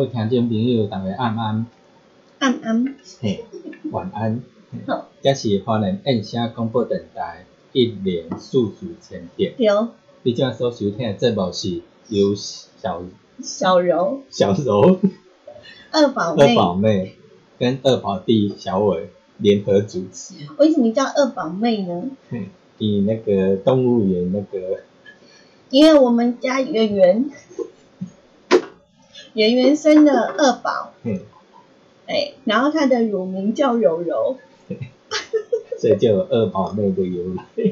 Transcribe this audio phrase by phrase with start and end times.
[0.00, 1.66] 位听众朋友，大家晚安，
[2.40, 3.44] 晚安，嘿，
[3.90, 4.42] 晚安。
[4.72, 7.44] 嘿好，这是华人燕声广播电台
[7.74, 9.52] 一年数数千点。
[9.58, 9.88] 有，
[10.22, 13.02] 你今仔所收听的节目是由小
[13.42, 15.00] 小柔，小柔、
[15.90, 17.16] 二 二宝妹，宝妹。
[17.58, 20.32] 跟二宝弟小伟联合主持。
[20.56, 22.04] 为什么叫二宝妹呢？
[22.30, 24.80] 嘿，以那个动物园那个
[25.68, 27.30] 因为我们家圆圆，
[29.34, 31.20] 圆圆生的二宝，嗯，
[32.06, 34.36] 哎，然后他的乳名叫柔柔，
[35.78, 37.44] 所以就有二宝妹的由来。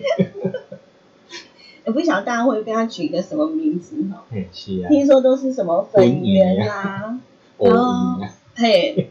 [1.86, 4.22] 也不晓得大家会给他取一个什么名字哈？
[4.30, 7.19] 嘿，是啊，听说都是什么粉圆啦，
[7.56, 9.08] 偶然后啊，嘿，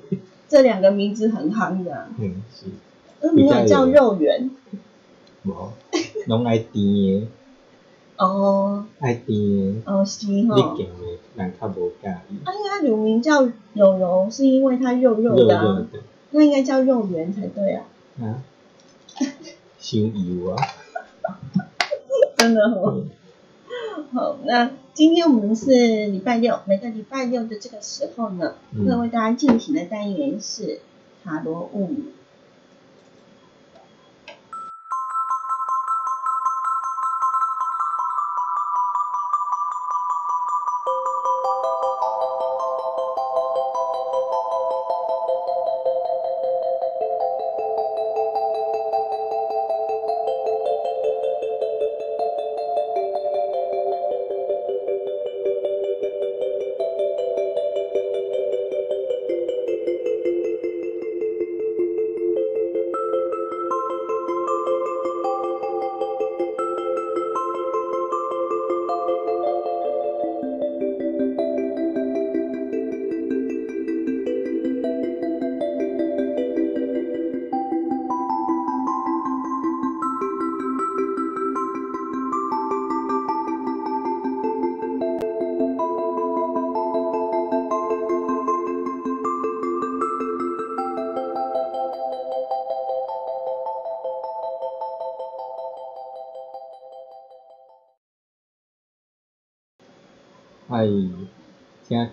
[0.48, 2.68] 这两个名字很夯的，嗯是，
[3.20, 4.52] 都，没有叫肉圆。
[5.44, 5.72] 无，
[6.28, 7.28] 拢爱甜的，
[8.18, 9.92] 哦，爱甜的。
[9.92, 10.76] 哦是你哈。
[10.78, 13.44] 见的人较无介意，啊，因为它乳名叫
[13.74, 15.88] 柔柔，是因为它肉肉的、啊，热的
[16.32, 17.86] 那应该叫肉圆才对啊，
[18.20, 18.44] 啊，
[19.80, 20.58] 伤油啊，
[22.38, 23.04] 真的哦。
[24.12, 25.72] 好，那今天我们是
[26.08, 28.86] 礼拜六，每个礼拜六的这个时候呢，嗯。
[28.86, 30.80] 会为大家进行的单元是
[31.24, 32.06] 塔罗物语。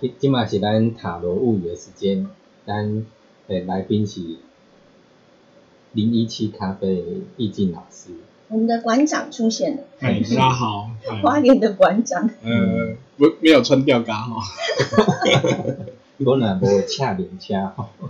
[0.00, 2.26] 现在即嘛是咱塔罗物语的时间，
[2.66, 3.04] 咱
[3.48, 4.20] 的来宾是
[5.92, 7.02] 零一七咖啡的
[7.36, 8.10] 易静老师，
[8.48, 10.90] 我们的馆长出现了，嗨，大家好。
[11.08, 14.42] 哎花莲的馆长，呃，不，没有穿吊嘎哈。
[16.18, 17.88] 我若无恰连恰吼，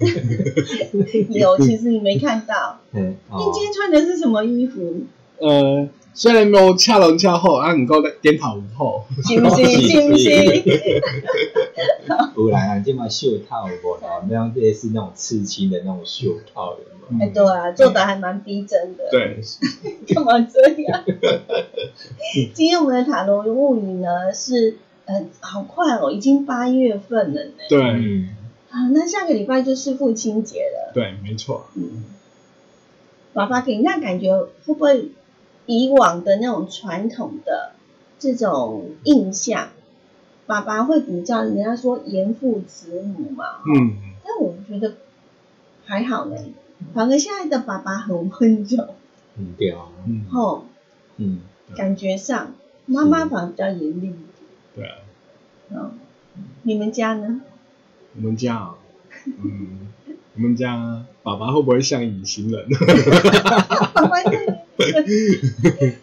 [1.30, 2.78] 有，其实你没看到。
[2.92, 5.02] 嗯，你哦今，天穿的是什么衣服？
[5.38, 9.64] 呃，虽然没有恰龙恰后，啊，你够点头无后，是不 是？
[9.64, 10.30] 是不是？
[12.36, 14.22] 有啦，啊，即嘛袖套有无啦？
[14.28, 16.78] 那样类似那种刺青的那种袖套有
[17.08, 17.30] 没有？
[17.30, 19.04] 哎，对啊，做的还蛮逼真的。
[19.10, 19.40] 对，
[20.14, 21.04] 干嘛这样？
[22.54, 24.76] 今天我们的塔罗物语呢是，
[25.06, 27.50] 呃，好快哦，已经八月份了呢。
[27.68, 28.28] 对，嗯，
[28.70, 30.92] 啊，那下个礼拜就是父亲节了。
[30.94, 32.04] 对，没错，嗯，
[33.32, 35.10] 爸爸给人家感觉会不会
[35.66, 37.72] 以往的那种传统的
[38.18, 39.68] 这种印象，
[40.46, 44.94] 爸爸会比较人家说严父慈母嘛，嗯，但我觉得
[45.84, 46.36] 还好呢，
[46.92, 48.94] 反而现在的爸爸很温柔，
[49.38, 50.66] 嗯对啊，嗯，吼，
[51.16, 51.40] 嗯，
[51.76, 52.54] 感觉上
[52.86, 54.06] 妈妈反而比较严厉。
[54.06, 54.14] 一点。
[54.74, 54.96] 对啊，
[55.70, 55.98] 嗯，
[56.62, 57.40] 你们家呢？
[58.16, 58.74] 我们家啊，
[59.26, 59.88] 嗯，
[60.34, 62.68] 我们家爸爸会不会像隐形人？
[63.94, 64.32] 爸爸像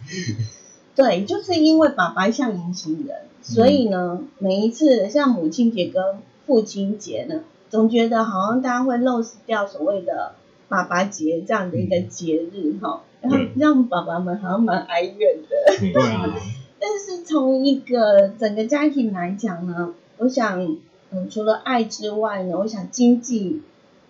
[0.95, 6.03] 对，就是因为爸爸像隐形人，所以呢，每一次像母亲节跟
[6.45, 10.33] 父亲节呢，总觉得好像大家会 lose 掉所谓的
[10.67, 15.73] 爸爸节这样的一个节日哈，然后让爸爸们好像蛮哀怨的。
[15.81, 16.35] 嗯对啊，
[16.79, 20.77] 但是从一个整个家庭来讲呢，我想，
[21.11, 23.61] 嗯，除了爱之外呢，我想经济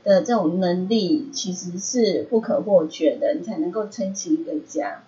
[0.03, 5.03] 的这种能力其实是不可或缺的，你才能够撑起一个家。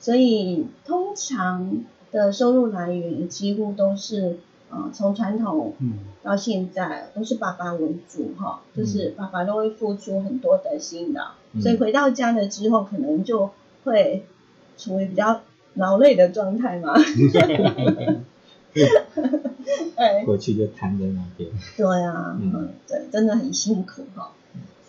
[0.00, 4.38] 所以通常的收入来源几乎都是，
[4.70, 11.60] 呃，从传统嗯，到现在都是爸爸为主哈，就是爸爸都会付出很多的辛劳，嗯。
[11.60, 13.50] 所以回到家了之后，可能就
[13.84, 14.24] 会
[14.76, 15.40] 处于比较
[15.74, 16.94] 劳累的状态嘛。
[19.96, 22.52] 哎，过去就瘫在那边，对啊，嗯。
[22.54, 24.30] 嗯，对，真的很辛苦哈。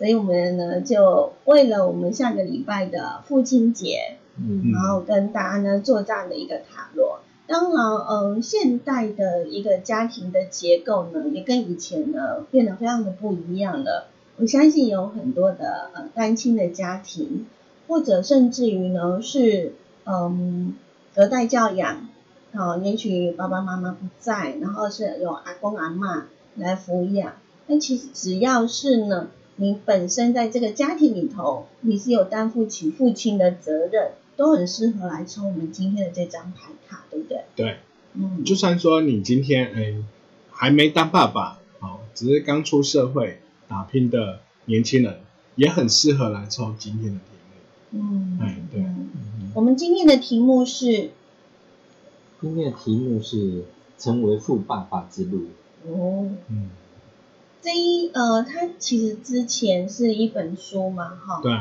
[0.00, 7.20] 所以我们呢，就为了我们下个礼拜的父亲节，嗯然后跟大家呢做这样的一个塔罗。
[7.46, 14.06] 当然，嗯，现代的一个家庭的结构呢，也跟以前呢变得非常的不一样了。
[14.38, 17.44] 我相信有很多的呃单亲的家庭，
[17.86, 19.74] 或者甚至于呢是
[20.04, 20.76] 嗯
[21.14, 22.08] 隔代教养，
[22.54, 26.22] 哦，也许爸爸妈妈不在，然后是有阿公阿嬷
[26.54, 27.34] 来抚养。
[27.66, 29.28] 但其实只要是呢，
[29.60, 37.44] 你本身在这个家庭里头，你是有担负起父亲的责任，都很适合来抽我们今天的这张牌卡，对不对？
[37.54, 37.76] 对，
[38.14, 39.94] 嗯，就算说你今天哎
[40.50, 45.20] 还没当爸爸，哦，只是刚出社会打拼的年轻人，
[45.56, 47.24] 也很适合来抽今天的题
[47.92, 48.00] 目。
[48.00, 48.82] 嗯，哎对。
[49.52, 51.10] 我们今天的题目是？
[52.40, 53.64] 今天的题目是
[53.98, 55.48] 成为富爸爸之路，
[55.86, 56.70] 哦，嗯，
[57.62, 61.52] 这一呃，它其实之前是一本书嘛，哈，对，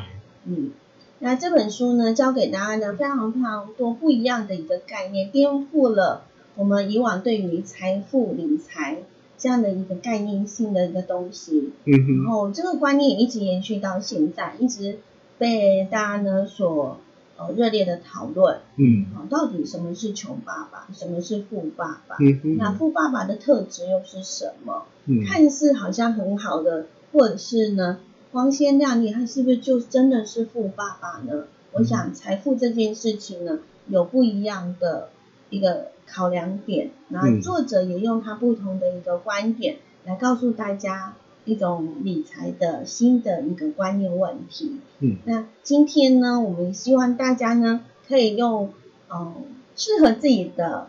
[0.45, 0.71] 嗯，
[1.19, 6.23] 那这本书呢，教给大家呢非常非常多不一样的一个概念，颠覆了
[6.55, 8.99] 我们以往对于财富理财
[9.37, 11.73] 这样的一个概念性的一个东西。
[11.83, 14.99] 嗯然，后这个观念一直延续到现在，一直
[15.37, 16.97] 被大家呢所
[17.39, 18.59] 呃热烈的讨论。
[18.75, 22.17] 嗯啊，到底什么是穷爸爸，什么是富爸爸？
[22.57, 24.83] 那富爸爸的特质又是什么？
[25.05, 27.99] 嗯看似好像很好的，或者是呢
[28.31, 31.45] 光鲜亮丽，他是不是就真的是富爸爸呢？
[31.71, 35.09] 我想财富这件事情呢，有不一样的
[35.49, 41.13] 一个考量点，然后嗯作者也用他不同的一个观点来告诉大家
[41.49, 44.77] 一种理财的新的一个观念问题。
[44.99, 48.71] 嗯那今天呢，我们希望大家呢可以用
[49.09, 49.33] 嗯
[49.75, 50.87] 适合自己的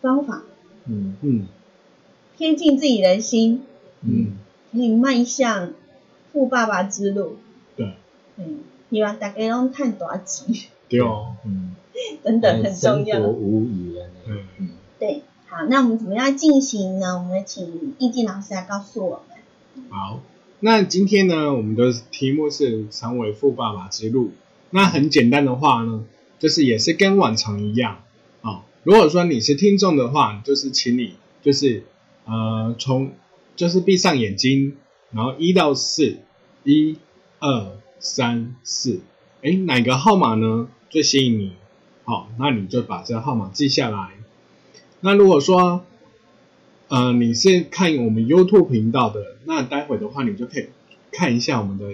[0.00, 0.42] 方法，
[0.86, 1.46] 嗯嗯
[2.38, 3.62] 贴近自己的心，
[4.02, 4.32] 嗯，
[4.72, 5.72] 可以迈向
[6.32, 7.36] 富爸爸之路。
[7.76, 7.94] 对，
[8.36, 8.60] 嗯，
[8.90, 10.54] 希望大家拢看大钱，
[10.88, 11.74] 对哦，嗯，
[12.22, 13.20] 等等很重要。
[13.20, 17.18] 无语了，嗯嗯，对，好，那我们怎么样进行呢？
[17.18, 19.33] 我们请易静老师来告诉我们。
[19.90, 20.20] 好，
[20.60, 24.32] 那今天呢，我们的题目是成为富爸爸之路。
[24.70, 26.04] 那很简单的话呢，
[26.38, 28.02] 就是也是跟往常一样
[28.42, 28.62] 啊、哦。
[28.82, 31.84] 如果说你是听众的话，就是请你就是
[32.24, 33.12] 呃从
[33.56, 34.76] 就是闭上眼睛，
[35.12, 36.18] 然后一到四，
[36.64, 36.96] 一、
[37.38, 39.00] 二、三、四，
[39.42, 41.52] 哎，哪个号码呢最吸引你？
[42.04, 44.10] 好，那你就把这个号码记下来。
[45.00, 45.84] 那如果说
[46.88, 50.68] 呃，你是看我们 YouTube 频道的，那待会的话，你就可以
[51.10, 51.86] 看一下我们的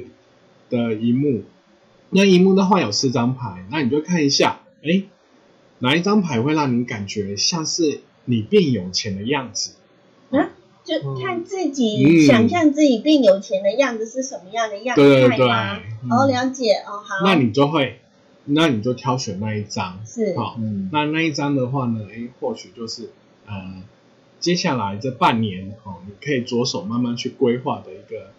[0.69, 1.45] 的荧幕。
[2.11, 5.05] 那荧幕的话有四张牌，那你就看一下，哎，
[5.79, 9.75] 哪一张牌会让你感觉像是你变有钱的样子？
[10.83, 15.47] 就看自嗯己想象自己变有钱的样子是什么样的样对对？
[15.47, 17.23] 哦，了解哦，好。
[17.23, 18.01] 那你就会
[18.47, 20.01] 那你就挑选那一张。
[20.07, 23.11] 是，好，嗯，那那一张的话呢，诶，或许就是
[23.47, 23.83] 呃，
[24.41, 28.31] 接下来这半年哦，你可以着手慢慢去规划的一个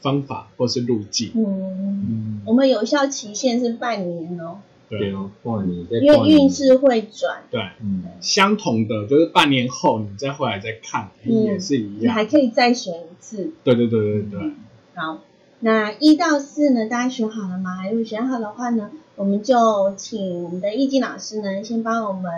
[0.00, 1.32] 方法或是路径。
[1.34, 4.98] 嗯，嗯，我们有效期限是半年哦，对。
[5.00, 11.44] 对哦，过年在因为运势会转，对，嗯，相同的就是半年后你再回来再看，嗯。
[11.44, 12.02] 也是一样。
[12.02, 12.24] 你还。
[12.26, 13.52] 可以再选一次。
[13.64, 14.52] 对对对对对，
[14.94, 15.20] 好，
[15.60, 17.88] 那一到四呢，大家选好了吗？
[17.88, 22.30] 如果选好的话呢，我们就请我们的易经老师呢，先帮我们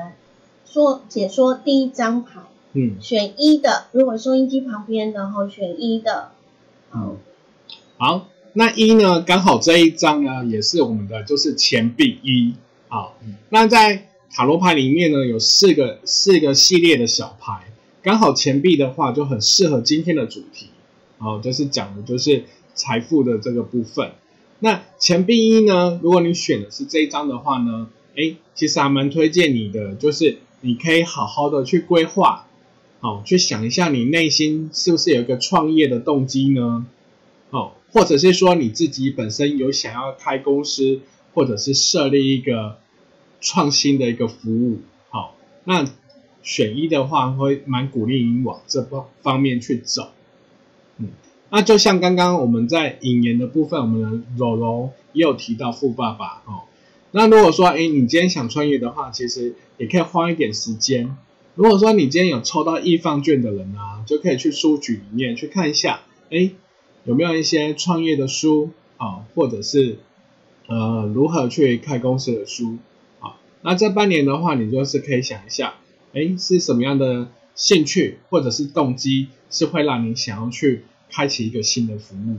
[0.64, 2.40] 说解说第一张牌，
[2.72, 6.30] 嗯，选一的，如果收音机旁边的话，选一的，
[6.90, 7.16] 好，
[7.98, 12.54] 好，那一呢，刚好这一张呢，也是我们的就是钱币一。
[12.88, 17.72] 好嗯，那在塔罗牌里面呢，有四个四个系列的小牌，
[18.02, 20.68] 刚好钱币的话就很适合今天的主题。
[21.18, 24.12] 好，就是讲的就是财富的这个部分。
[24.60, 32.46] 那钱币一呢，如果你选的是这一张的话呢，诶，其实还蛮推荐你的，就是你可以好好的去规划，
[33.00, 36.84] 好，去想一下你内心是不是有一个创业的动机呢？
[37.48, 41.00] 哦，或者是说你自己本身有想要开公司，
[41.32, 42.76] 或者是设立一个
[43.40, 45.88] 创新的一个服务，好，那
[46.42, 50.10] 选一的话会蛮鼓励你往这方方面去走。
[50.98, 51.08] 嗯，
[51.48, 56.64] 那就像刚刚我们在引言的部分，我们的柔柔也有提到富爸爸哦。
[57.12, 61.16] 那如果说，哎，你今天想创业的话，其实也可以花一点时间。
[61.60, 66.00] 如果说你今天有抽到易放券的人啊，就可以去书局里面去看一下，
[66.30, 66.52] 哎，
[67.04, 69.98] 有没有一些创业的书啊，或者是
[70.68, 72.78] 呃如何去开公司的书
[73.20, 73.36] 啊。
[73.60, 75.74] 那这半年的话，你就是可以想一下，
[76.14, 82.38] 哎，是什么样的兴趣或者是动机，是会让你想要去开启一个新的服务，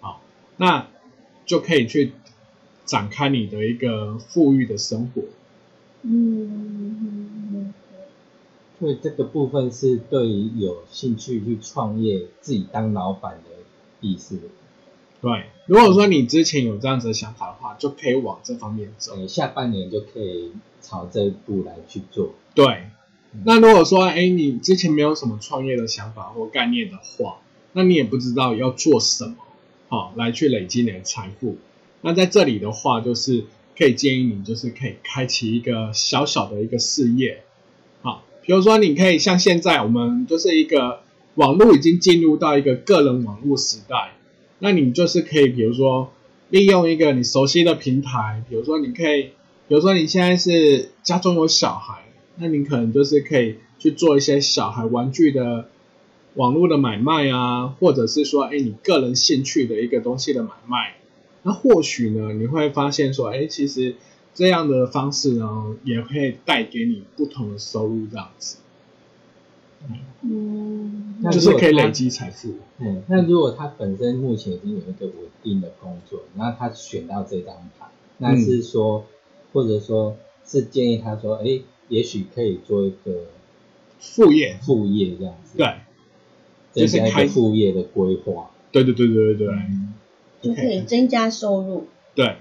[0.00, 0.20] 好，
[0.56, 0.88] 那
[1.44, 2.10] 就可以去
[2.84, 5.22] 展开你的一个富裕的生活。
[6.02, 7.72] 嗯，
[8.78, 13.50] 所以这个部分是对于有兴趣去创业、自己当老板的
[14.00, 14.38] 意思。
[15.22, 19.16] 对，如果说你之前有这样子的想法的话，就可以往这方面走。
[19.16, 20.52] 呃，下半年就可以
[20.82, 22.34] 朝这一步来去做。
[22.54, 22.90] 对，
[23.44, 27.38] 那如果说，哎，你之前没有什么创业的想法或概念的话，
[27.72, 29.36] 那你也不知道要做什么，
[29.88, 31.56] 好、来去累积你的财富。
[32.02, 37.45] 那在这里的话，就是可以建议你，就是可以开启一个小小的一个事业，好，
[38.46, 41.00] 比如说你可以像现在我们就是一个
[41.34, 44.12] 网络已经进入到一个个人网络时代，
[44.60, 46.12] 那你就是可以，比如说
[46.48, 49.30] 利用一个你熟悉的平台，比如说你可以，
[49.68, 52.04] 比如说你现在是家中有小孩，
[52.36, 55.68] 那你可能就是可以去做一些小孩玩具的
[56.34, 60.94] 网络的买卖啊，或者是说，哎，你个人兴趣的一个东西的买卖。
[61.42, 63.96] 那或许呢，你会发现说，哎，其实
[64.36, 68.58] 这样的方式呢，也会带给你不同的收入，这样子，
[70.20, 72.54] 嗯，那就是可以累积财富。
[72.78, 77.86] 嗯，那如果他本身目前已经有一个稳定的工作，那他选到这张牌，
[78.18, 79.06] 那是说，
[79.54, 83.24] 或者说是建议他说，哎，也许可以做一个
[83.98, 85.66] 副业，副业这样子，对，
[86.72, 88.50] 增加一就是开个副业的规划。
[88.70, 88.84] 对。
[88.84, 89.94] 对对对对对、嗯
[90.42, 91.86] 就可以增加收入。
[92.14, 92.36] 对。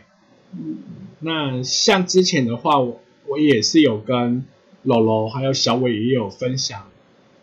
[0.52, 0.78] 嗯
[1.20, 4.46] 那像之前的话，我我也是有跟
[4.84, 6.88] 楼楼还有小伟也有分享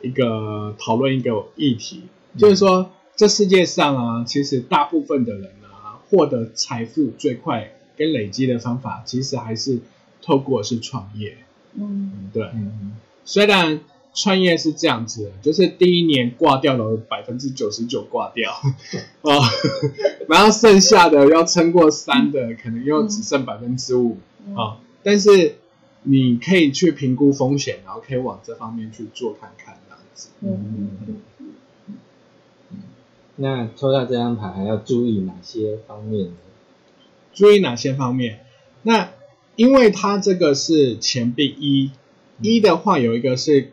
[0.01, 2.03] 一个讨论一个议题，
[2.37, 9.81] 就是说这世界上啊，其实大部分的人啊，获得财富最快跟累积的方法，其实还是
[10.21, 11.37] 透过是创业。
[11.75, 12.31] 嗯。
[12.33, 12.97] 对，嗯。
[13.25, 13.81] 虽然
[14.15, 18.53] 创业是这样子的，就是第一年挂掉了百分之九十九挂掉，
[19.23, 19.41] 哦，
[20.29, 24.79] 然后剩下的要撑过三的，可能又只剩百分之五嗯啊。
[25.03, 25.57] 但是
[26.03, 30.29] 你可以去评估风险，然后可以往这方面去做看看，这样子。
[30.41, 31.17] 嗯嗯
[33.37, 36.37] 那抽到这张牌还要注意哪些方面呢？
[37.33, 38.41] 注意哪些方面？
[38.83, 39.11] 那
[39.57, 41.91] 因为它这个是钱币一，
[42.43, 43.73] 一的话有一个是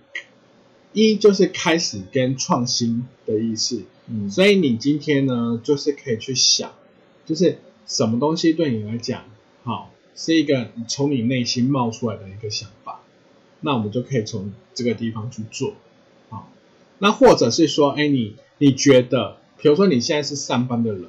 [0.94, 6.72] 一就是开始跟创新的意思，嗯，所以你今天呢，就是可以去想，
[7.26, 9.26] 就是什么东西对你来讲，
[9.64, 13.02] 好是一个从你内心冒出来的一个想法，
[13.62, 15.74] 那我们就可以从这个地方去做，
[16.30, 16.52] 好，
[16.98, 21.06] 那或者是说，哎，你你觉得，比如说你现在是上班的人，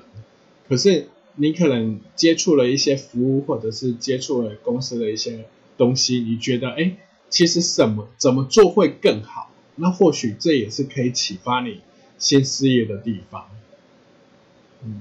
[0.69, 5.47] 可是你可能接触了一些服务，或者是接触了公司的一些
[5.79, 6.97] 东西，你觉得，哎，
[7.31, 9.50] 其实什么怎么做会更好？
[9.81, 11.81] 那或许这也是可以启发你
[12.19, 13.47] 先事业的地方。
[14.85, 15.01] 嗯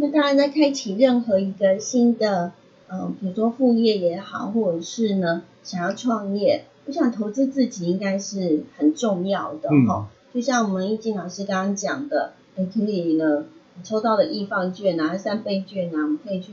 [0.00, 2.52] 那当然，在开启任何一个新的，
[2.86, 13.46] 呃，比如说副业也好，或者是呢想要创业，我想投资自己应该是很重要的嗯哈、就像我们易经老师刚刚讲的，也可以呢
[13.82, 16.52] 抽到的易放券啊、三倍券啊，我们可以去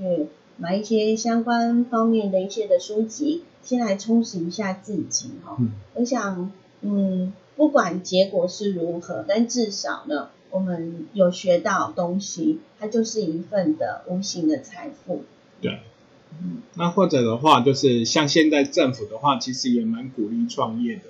[0.57, 15.23] 买一些相关方面的一些的书籍，先来充实一下自己哈、嗯我想，嗯，不管结果是如何，但至少呢，我们有学到东西，它就是一份的无形的财富。
[15.61, 15.79] 对。
[16.37, 21.03] 嗯那或者的话，就是像现在政府的话，其实也蛮鼓励创业的。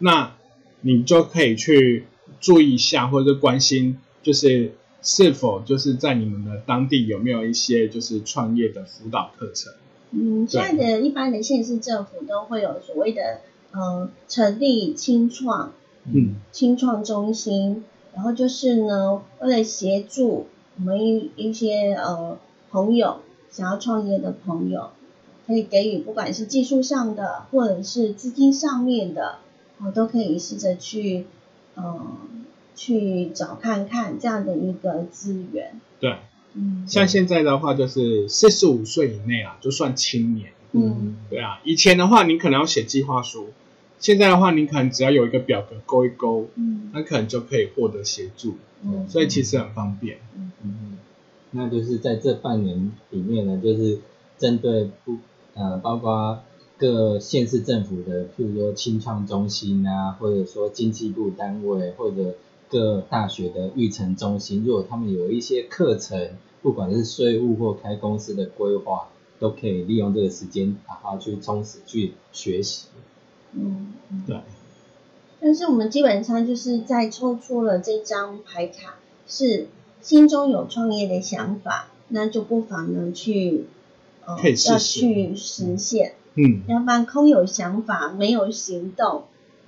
[0.00, 0.34] 那
[0.82, 2.04] 你就可以去
[2.40, 9.72] 注意一下，或者是关心，就是是否就是在你们的当地有没有一些就是创业的辅导课程。
[10.12, 13.40] 嗯，现在的一般的县市政府都会有所谓的
[13.72, 15.72] 呃成立清创
[16.04, 22.38] 嗯清创中心，然后就是呢，为了协助我们一一些呃
[22.70, 24.90] 朋友想要创业的朋友，
[25.46, 29.38] 可以给予不管是技术上的或者是资金上面的，
[29.78, 31.26] 我、都可以试着去
[31.74, 32.00] 呃
[32.80, 35.78] 去找看看这样的一个资源。
[36.00, 36.16] 对，
[36.54, 36.86] 嗯。
[36.88, 40.52] 像现在的话，就是四十五岁以内啊，就算青年。
[40.72, 41.16] 嗯。
[41.28, 43.50] 对啊，以前的话你可能要写计划书，
[43.98, 46.90] 现在的话你可能只要有一个表格勾一勾，嗯。
[46.94, 50.16] 那可能就可以获得协助，嗯，所以其实很方便。
[50.62, 50.96] 嗯，
[51.50, 53.98] 那就是在这半年里面呢，就是
[54.38, 55.18] 针对不
[55.52, 56.42] 呃，包括
[56.78, 62.36] 各县市政府的，譬如说清创中心啊，或者说经济部单位，或者
[62.70, 66.30] 各大学的育成中心，如果他们有一些课程，
[66.62, 69.08] 不管是税务或开公司的规划，
[69.40, 72.86] 都可以利用这个时间好好去充实去学习。
[73.52, 74.22] 嗯嗯。
[74.26, 74.40] 对，
[75.40, 78.94] 但是我们基本上就是在抽出了这张牌卡，
[79.26, 79.66] 是
[80.00, 83.66] 心中有创业的想法，那就不妨呢去
[84.24, 85.00] 呃可以试试。
[85.00, 89.24] 要去实现，嗯，要不然空有想法没有行动，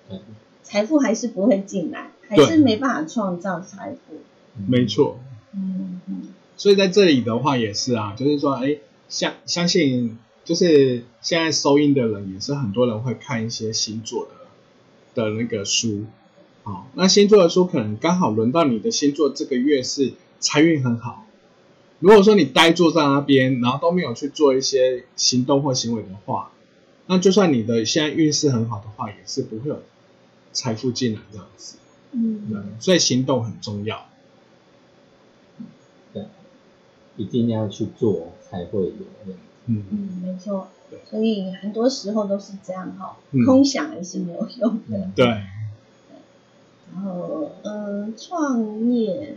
[0.09, 0.21] 对，
[0.63, 4.21] 财富还是不会进来，还是没办法创造财富。
[4.67, 5.19] 没错。
[5.55, 16.05] 嗯嗯所以在这里的话也是啊，就是说，哎，相相信就是现在收音的人也是很多人会看一些星座的的那个书，
[16.63, 21.27] 好，那星座的书可能刚好轮到你的星座这个月是财运很好。
[21.99, 26.53] 如果说你呆坐在那边，然后都没有去做一些行动或行为的话，
[27.07, 29.83] 那就算你的现在运势很好的话，也是不会有
[30.53, 31.77] 财富进来这样子。
[32.13, 34.07] 对嗯，所以行动很重要。
[36.13, 36.27] 对，
[37.17, 38.93] 一定要去做才会有。
[39.67, 41.01] 嗯，嗯，没错对。
[41.09, 42.93] 所以很多时候都是这样
[43.47, 44.99] 空想也是没有用的。
[44.99, 45.27] 嗯对，
[46.95, 49.37] 然后，嗯，创业，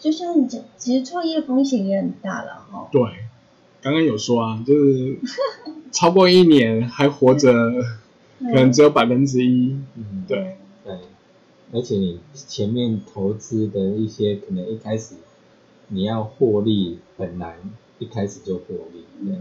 [0.00, 2.88] 就像你讲，其实创业风险也很大了哈。
[2.90, 3.00] 对，
[3.80, 5.18] 刚刚有说啊，就是
[5.92, 7.52] 超过一年还活着，
[8.40, 9.78] 可能只有百分之一。
[9.94, 10.57] 嗯，对，
[11.72, 15.14] 而且你前面投资的一些，可能一开始
[15.88, 17.56] 你要获利很难，
[17.98, 19.04] 一开始就获利。
[19.24, 19.36] 对，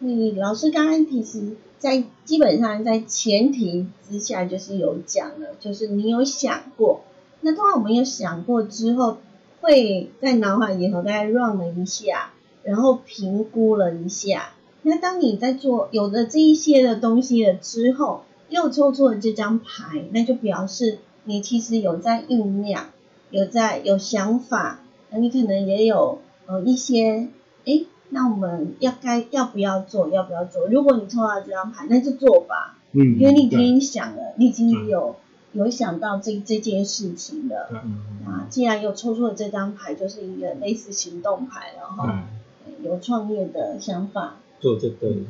[0.00, 7.02] 嗯，老师刚刚其实，在基本上在前提之下，就是有讲了，就是你有想过，
[7.40, 9.18] 那通常我们有想过之后，
[9.60, 14.54] 会在脑海里头大概 run 了一下，然后评估了一下。
[14.82, 22.86] 那当你在做有了这一些的东西了之后，又抽出了这张牌，那就表示你其实有在酝酿，
[23.30, 27.28] 有在有想法，那你可能也有呃一些，
[27.66, 30.66] 诶，那我们要该要不要做，要不要做？
[30.68, 35.16] 如果你抽到这张牌，那就做吧，嗯，因为你已经想了，你已经有
[35.52, 37.66] 有想到这这件事情了。
[37.68, 42.24] 对嗯，啊，既然有抽出了这张牌，就是一个类似行动牌了哈，
[42.64, 44.36] 对有创业的想法。
[44.60, 45.26] 做就对了。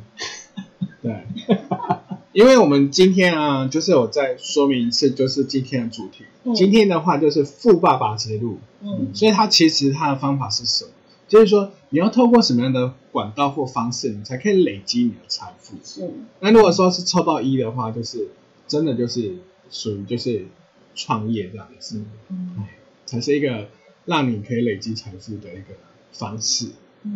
[1.01, 1.27] 对，
[2.31, 6.25] 因为我们今天啊，就是我再说明一次，就是今天的主题。
[6.43, 10.91] 嗯今天的话就是富爸爸之路，嗯所以他其实他的方法是什么？
[11.27, 15.75] 就是说你要透过什么样的管道或方式，你才可以累积你的财富。
[15.83, 18.29] 是，那如果说是抽到一的话，就是
[18.67, 19.35] 真的就是
[19.69, 20.47] 属于就是
[20.95, 23.67] 创业这样子，嗯哎，才是一个
[24.05, 25.75] 让你可以累积财富的一个
[26.13, 26.69] 方式。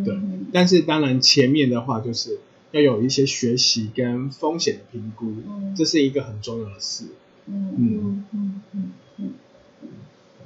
[0.05, 2.39] 对嗯但是当然前面的话就是
[2.73, 5.75] 要有一些学习跟风险的评估，嗯。
[5.75, 7.05] 这是一个很重要的事。
[7.45, 8.25] 嗯嗯。
[8.31, 9.33] 嗯嗯嗯，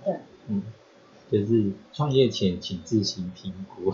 [0.03, 0.15] 对，
[0.49, 0.61] 嗯，
[1.31, 3.93] 就是创业前请自行评估。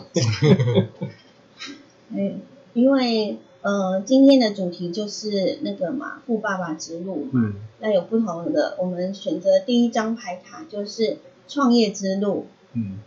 [2.10, 2.42] 嗯，
[2.74, 7.54] 因为呃，今天的主题就是那个嘛，富爸爸之路嘛，嗯。
[7.82, 12.98] 那有不同的，我们选择第一张牌卡就是创业之路，嗯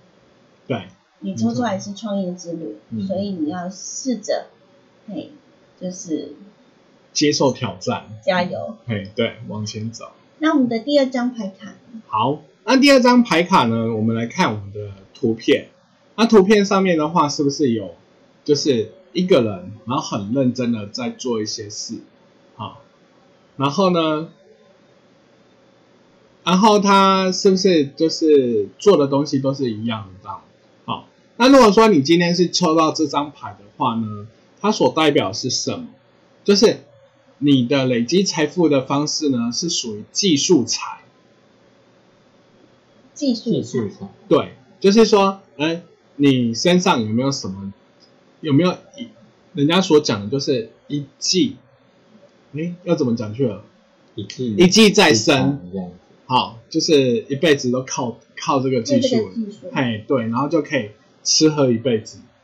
[0.68, 0.86] 对，
[1.18, 3.04] 你抽出来是创业之路，嗯。
[3.04, 4.46] 所以你要试着，
[5.09, 5.31] 嘿，
[5.81, 6.35] 就是
[7.12, 8.77] 接受挑战，加油。
[8.87, 10.12] 嘿，对，往前走。
[10.38, 11.75] 那我们的第二张牌卡，
[12.07, 15.69] 好，那第二张牌卡呢，我们来看我们的图片。
[16.16, 17.95] 那图片上面的话，是不是有
[18.45, 22.01] 就是一个人，然后很认真的在做一些事，
[22.55, 22.83] 好，
[23.57, 24.29] 然后呢，
[26.45, 30.31] 然后他是不是就是做的东西都是一样的？
[30.85, 34.27] 好，那如果说你今天是抽到这张牌的话呢，
[34.61, 35.88] 它所代表是什么？
[36.45, 36.81] 就是
[37.38, 41.01] 你的累积财富的方式呢，是属于技术财。
[43.14, 43.88] 技术技术，
[44.29, 45.83] 对，就是说，哎，
[46.16, 47.73] 你身上有没有什么，
[48.40, 49.09] 有没有一
[49.55, 51.57] 人家所讲的，就是一技，
[52.53, 53.64] 哎，要怎么讲去了？
[54.14, 55.61] 一技一技在身，
[56.27, 60.90] 好，就是一辈子都靠靠这个技术个，技术，嘿，对，然后就可以
[61.25, 62.36] 吃喝一辈子，好。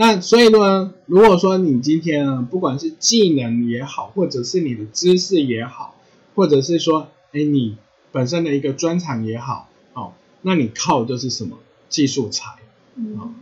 [0.00, 5.96] 那所以呢，如果说你今天呢，不管是技能也好，或者是你的知识也好，
[6.36, 7.76] 或者是说，哎，你
[8.12, 11.58] 本身的一个专长也好，好，那你靠的就是什么？
[11.88, 12.44] 技术财。
[12.94, 13.34] 嗯，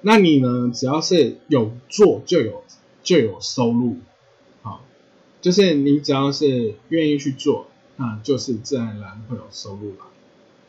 [0.00, 2.64] 那你呢，只要是有做就有
[3.02, 3.98] 就有收入，
[4.62, 4.82] 好，
[5.42, 10.06] 就是你只要是愿意去做，那就是自然而然会有收入了。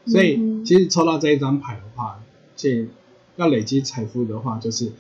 [0.06, 2.21] 所以嗯其实抽到这一张牌的话，
[2.58, 2.89] 这
[3.35, 4.91] 要累积财富的话，就是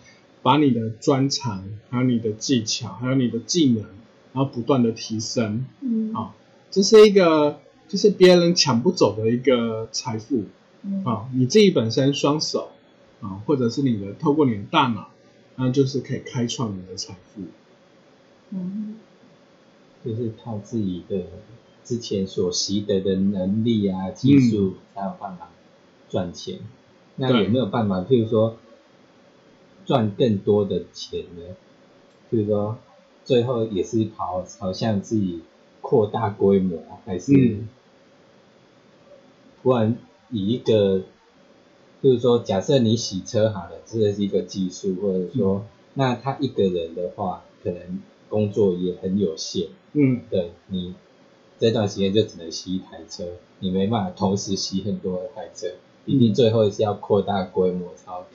[0.41, 3.83] 把你的专长、还有你的技巧、还有你的技能，
[4.33, 6.35] 然后不断的提升，嗯，啊，
[6.71, 10.43] 这是一个就是别人抢不走的一个财富。
[10.81, 12.71] 嗯，啊，你自己本身双手
[13.21, 15.09] 啊，或者是你的透过你的大脑，
[15.55, 17.41] 那就是可以开创你的财富。
[18.49, 18.97] 嗯，
[20.03, 21.23] 就是靠自己的
[21.85, 25.49] 之前所习得的能力啊、技术，才有办法
[26.09, 26.59] 赚钱。
[27.15, 28.57] 那有没有办法，譬如说
[29.85, 31.55] 赚更多的钱呢？
[32.31, 32.77] 譬如说
[33.23, 35.41] 最后也是跑朝向自己
[35.81, 37.69] 扩大规模，还是嗯
[39.61, 39.97] 突然
[40.29, 41.03] 以一个，
[42.01, 49.67] 就是说假设你洗车好了，这是一个技术，或者说、那他一个人的话，可能工作也很有限。
[49.93, 50.95] 嗯，对你
[51.59, 53.25] 这段时间就只能洗一台车，
[53.59, 55.67] 你没办法同时洗很多台车，
[56.05, 58.27] 一定最后是要扩大规模才有可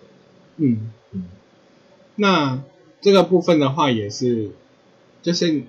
[0.56, 0.72] 能。
[0.72, 1.24] 嗯，嗯，
[2.16, 2.62] 那
[3.00, 4.50] 这个部分的话也是，
[5.22, 5.62] 就是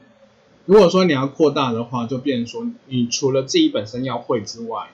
[0.66, 4.90] 如果说你要扩大的话，就变成说，你除了自己本身要会之外，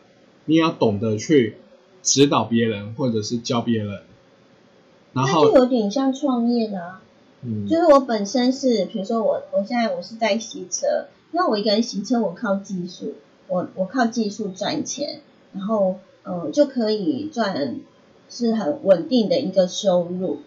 [0.45, 1.57] 你也要懂得去
[2.03, 3.89] 指导别人或者是教别人，
[5.13, 7.01] 然那后就有点像创业的啊。
[7.47, 13.13] 嗯就是我本身是，比如说我我现在我是在洗车，因为我一个人洗车，我靠技术，
[13.47, 15.21] 我我靠技术赚钱，
[15.53, 17.79] 然后呃就可以赚
[18.29, 20.39] 是很稳定的一个收入。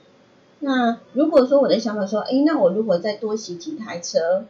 [0.60, 4.44] 那如果说我的想法说，诶，那我如果再多洗几台车，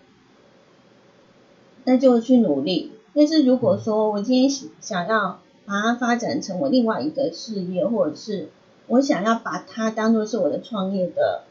[1.85, 2.93] 那就去努力。
[3.15, 8.49] 但是如果说我今天想要把它发展成我另外一个事业，或者是
[8.87, 11.43] 我想要把它当做是我的创业的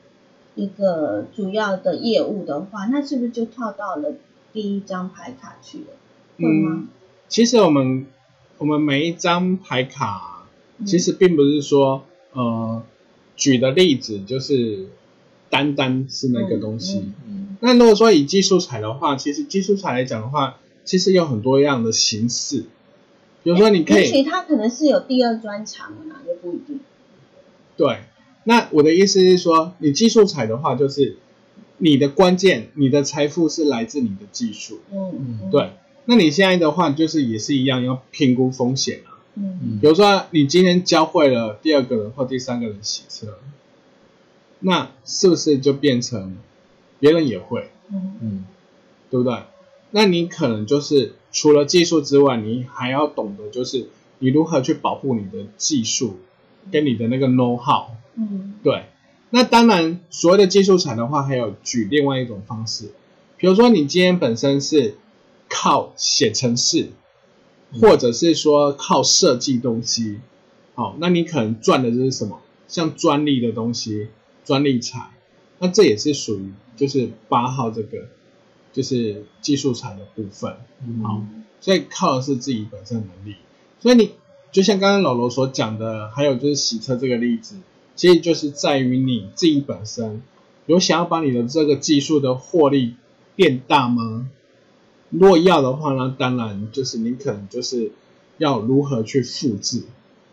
[0.55, 4.13] 一个主要的业务的话，那是不是就套到了
[4.53, 5.85] 第一张牌卡去了？
[6.39, 6.87] 会吗嗯？，
[7.27, 8.07] 其实我们
[8.57, 12.83] 我们每一张牌卡，嗯其实并不是说呃
[13.35, 14.87] 举的例子就是
[15.49, 17.11] 单单是那个东西。
[17.59, 22.65] 那如果说以技术彩的话，其实技术彩来讲的话，其实有很多样的形式，
[23.43, 26.79] 比如说你可也许以他可能是有第二专长啊，也不一定。
[27.75, 27.99] 对。
[28.43, 31.17] 那我的意思是说，你技术彩的话，就是
[31.79, 34.79] 你的关键，你的财富是来自你的技术。
[34.89, 35.71] 嗯，嗯对，，
[36.09, 39.19] 那你现在的话，就是也是一样要评估风险啊。
[39.35, 43.37] 嗯嗯比如说，你今天教会了第二个人或第三个人洗车，
[44.59, 46.37] 那是不是就变成
[46.99, 47.69] 别人也会？
[47.91, 48.45] 嗯嗯
[49.11, 49.43] 对不对？
[49.91, 53.87] 那你可能就是除了技术之外，你还要懂得就是
[54.19, 56.19] 你如何去保护你的技术
[56.71, 57.91] 跟你的那个 know how。
[58.15, 58.85] 嗯对，
[59.29, 62.91] 那当然所谓的技术产的话，还有举另外一种方式，
[63.37, 64.95] 比如说你今天本身是
[65.49, 66.89] 靠写程式，
[67.81, 70.19] 或者是说靠设计东西，
[70.75, 74.07] 好、那你可能赚的就是什么，像专利的东西，
[74.45, 75.11] 专利财，
[75.59, 78.07] 那这也是属于就是八号这个
[78.71, 80.57] 就是技术产的部分。
[80.85, 81.23] 嗯好
[81.59, 83.35] 所以靠的是自己本身的能力。
[83.79, 84.11] 所以你
[84.51, 87.55] 就像刚刚老罗所讲的，还有就是洗车这个例子，
[87.95, 90.21] 其实就是在于你自己本身
[90.67, 92.95] 有想要把你的这个技术的获利
[93.35, 94.29] 变大吗？
[95.09, 97.91] 如果要的话呢，当然就是你可能就是
[98.37, 99.83] 要如何去复制。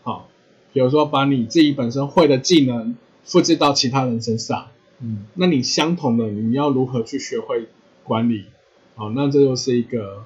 [0.03, 0.29] 好，
[0.73, 4.69] 比如说把你自己本身会的技能复制到其他人身上，
[5.01, 7.69] 嗯那你相同的你要如何去学会
[8.03, 8.45] 管理？
[8.97, 10.25] 好，那这就是一个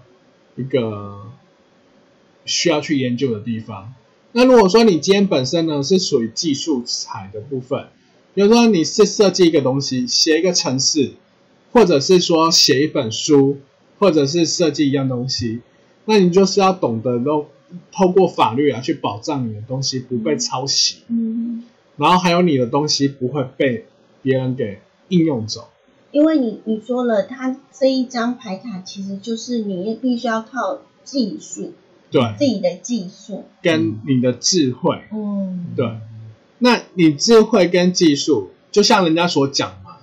[0.57, 1.27] 一个
[2.45, 3.95] 需要去研究的地方。
[4.33, 7.89] 那如果说你今天本身呢是属于技术材的部分，
[8.35, 11.13] 比如说你是设计一个东西，写一个程式，
[11.73, 13.59] 或者是说写一本书，
[13.99, 15.61] 或者是设计一样东西，
[16.05, 17.49] 那你就是要懂得都
[17.93, 21.65] 透过法律啊去保障你的东西不被抄袭，嗯，
[21.97, 23.87] 然后还有你的东西不会被
[24.23, 25.69] 别人给应用走。
[26.11, 31.75] 因为你你说了，它这一张牌卡其实就是你必须要靠技术，
[32.11, 35.99] 对，自己的技术，跟你的智慧，嗯，对，
[36.61, 39.99] 那你智慧跟技术，就像人家所讲嘛，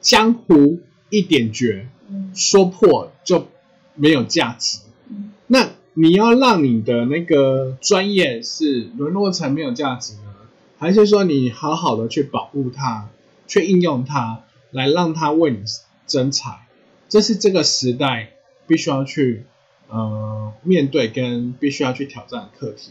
[0.00, 1.95] 江湖一点绝，嗯
[2.34, 3.48] 说破就
[3.94, 4.80] 没有价值。
[5.08, 10.34] 嗯那你要让你的那个专业是沦落成没有价值呢，
[10.76, 13.08] 还是说你好好的去保护它，
[13.46, 14.42] 去应用它，
[14.72, 15.62] 来让它为你
[16.04, 16.66] 增财？
[17.08, 18.32] 这是这个时代
[18.66, 19.44] 必须要去
[19.88, 22.90] 呃面对跟必须要去挑战的课题。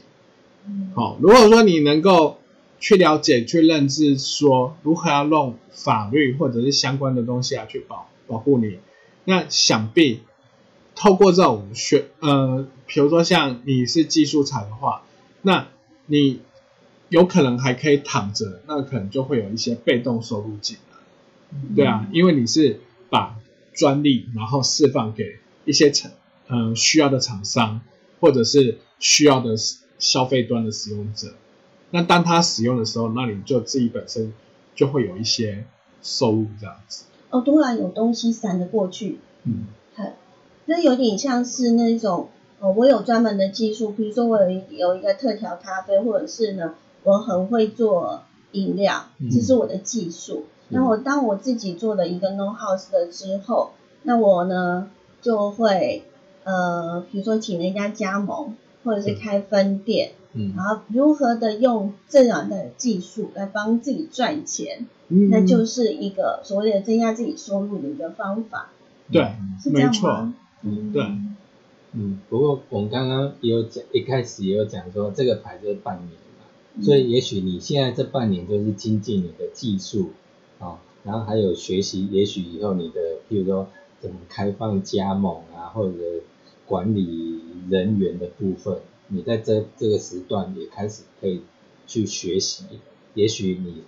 [0.65, 2.39] 嗯，好，如果说你能够
[2.79, 8.79] 去了解、去认知，说如何要用法律或者是相关的东西来去保保护你，
[9.25, 10.21] 那想必
[10.95, 15.03] 透过这种学，呃，比如说像你是技术材的话，
[15.41, 15.67] 那
[16.05, 16.41] 你
[17.09, 20.97] 有可能还可以躺着，那可能就会有一些被动收入进来，
[21.75, 23.35] 对啊，因为你是把
[23.73, 26.11] 专利然后释放给一些厂，
[26.47, 27.81] 嗯、需要的厂商
[28.19, 29.55] 或者是需要的
[29.99, 31.33] 消费端的使用者。
[31.91, 34.33] 那当他使用的时候，那你就自己本身
[34.75, 35.65] 就会有一些
[36.01, 37.05] 收入这样子。
[37.35, 39.65] 哦，突然有东西闪了过去，嗯，
[40.67, 42.29] 那有点像是那种，
[42.61, 48.21] 呃，我有专门的技术，比如说我有一有一个特调咖啡，或者是呢，我很会做
[48.53, 49.29] 饮料，嗯。
[49.29, 50.45] 这是我的技术。
[50.69, 53.71] 那我当我自己做了一个 no house 的之后，
[54.03, 54.89] 那我呢
[55.21, 56.03] 就会，
[56.45, 60.24] 呃，比如说请人家加盟，或者是开分店，嗯
[60.55, 65.29] 然后如何的用这样的技术来帮自己赚钱，嗯。
[65.29, 68.69] 那就是一个所谓的增加自己收入的一个方法，
[69.11, 69.21] 对，
[69.61, 70.09] 是这样没错。
[70.09, 70.35] 吗？
[70.63, 71.03] 嗯，对。
[71.93, 76.45] 嗯，不过我们刚刚也有讲，一开始也有讲说这个牌就是半年嘛，
[76.75, 76.83] 嗯。
[76.83, 80.11] 所以也许你现在这半年就是精进你的技术
[80.59, 83.67] 啊、然后还有学习，也许以后你的譬如说
[83.99, 85.93] 怎么开放加盟啊，或者
[86.65, 91.41] 管理人员的部分，你在这这个时段也开始可以
[91.87, 92.65] 去学习，
[93.13, 93.83] 也许你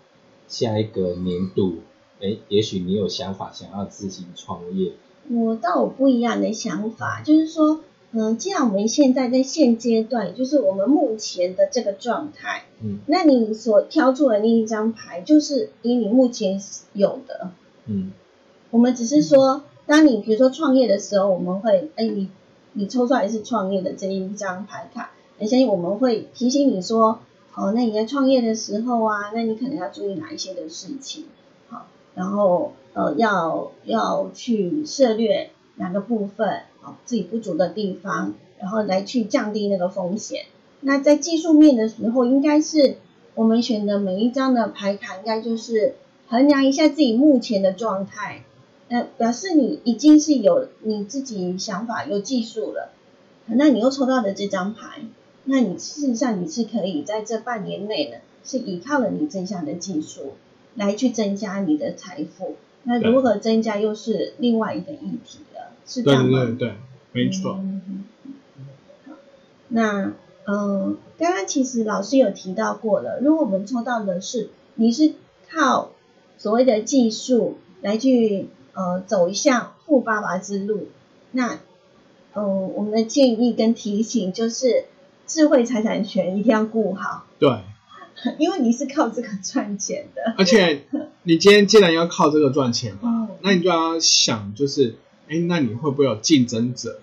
[0.47, 1.79] 下一个年度，
[2.21, 4.93] 哎，也许你有想法想要自行创业，
[5.29, 12.99] 我倒有不一样的想法，就是说，嗯、既然我们现在在现阶段，就是我们目前的这个状态，嗯。
[13.07, 16.61] 那你所挑出的另一张牌，就是以你目前
[16.93, 17.51] 有的。
[17.87, 18.13] 嗯。
[18.71, 22.29] 我们只是说，当你比如说创业的时候，我们会，哎，你
[22.77, 25.09] 你抽出来是创业的这一张牌卡，
[25.39, 27.19] 那相信我们会提醒你说，
[27.55, 31.25] 哦，那你在创业的时候啊，那你可能要注意哪一些的事情，
[31.69, 40.45] 好，然后呃，要要去涉略哪个部分，好，自己不足的地方，然后来去降低那个风险。
[40.81, 42.97] 那在技术面的时候，应该是
[43.33, 45.95] 我们选的每一张的牌卡，应该就是
[46.27, 48.43] 衡量一下自己目前的状态，
[48.89, 52.91] 呃，表示你已经是有你自己想法、有技术了。
[53.47, 55.01] 那你又抽到的这张牌，
[55.45, 60.33] 那你事实上你是可以在这半年内呢，是依靠了你这项的技术
[60.75, 62.55] 来去增加你的财富。
[62.83, 66.45] 那如何增加又是另外一个议题了，是这对样吗？
[66.45, 66.73] 对对对，
[67.11, 67.59] 没错。
[69.69, 70.13] 那
[70.45, 75.13] 嗯，刚刚其实老师有提到过了，如果我们抽到的是你是
[75.49, 75.91] 靠
[76.37, 78.47] 所谓的技术来去
[78.77, 80.89] 呃走一下富爸爸之路，
[81.31, 81.59] 那
[82.35, 84.85] 嗯，我们的建议跟提醒就是
[85.25, 87.49] 智慧财产权一定要顾好，对，
[88.37, 90.35] 因为你是靠这个赚钱的。
[90.37, 90.83] 而且
[91.23, 94.95] 你今天既然要靠这个赚钱嘛，嗯那你就要想，就是，
[95.27, 96.99] 哎，那你会不会有竞争者？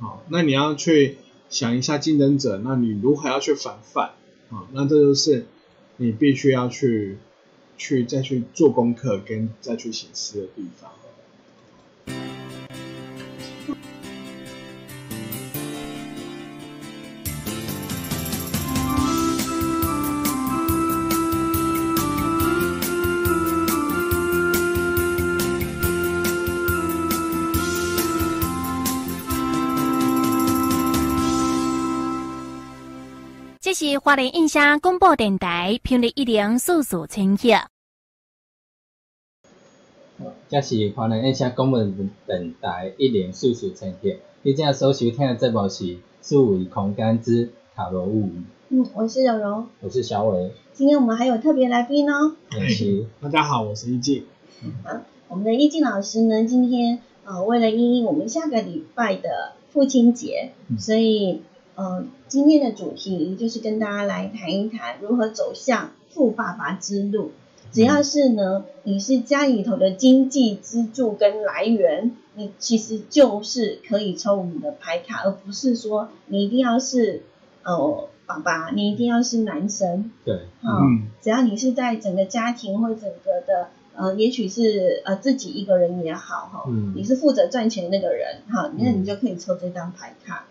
[0.00, 4.10] 好，那你要去想一下竞争者，那你如何要去防范？
[4.50, 5.46] 啊，那这就是
[5.98, 7.18] 你必须要去
[7.78, 10.90] 去再去做功课跟再去行思的地方。
[33.76, 37.48] 这是华联印象广播电台频率一零四四千赫。
[40.48, 44.10] 这是华联印象广播电台一零四四千赫。
[44.42, 48.44] 你正所收听的节目是数维空间之塔罗物语。
[48.68, 50.52] 嗯，我是柔柔，我是小伟。
[50.72, 52.36] 今天我们还有特别来宾哦。
[52.68, 54.24] 是，大家好，我是易静。
[54.84, 61.42] 好，我们的易静老师呢，今天呃，为了应应我们下个礼拜的父亲节，所以
[61.74, 67.32] 呃，今天的主题就是跟大家来谈一谈如何走向富爸爸之路。
[67.72, 77.22] 只要是呢，你是家里头的经济支柱跟来源，你其实就是可以抽我们的牌卡，而不是说你一定要是
[77.62, 78.08] 呃。
[78.26, 86.64] 爸爸，你一定要是男生，对，嗯，只要你是在整个家庭或整个的呃，也许是呃自己一个人也好哈，
[86.96, 90.44] 你是负责赚钱那个人，哈，那你就可以抽这张牌卡，好，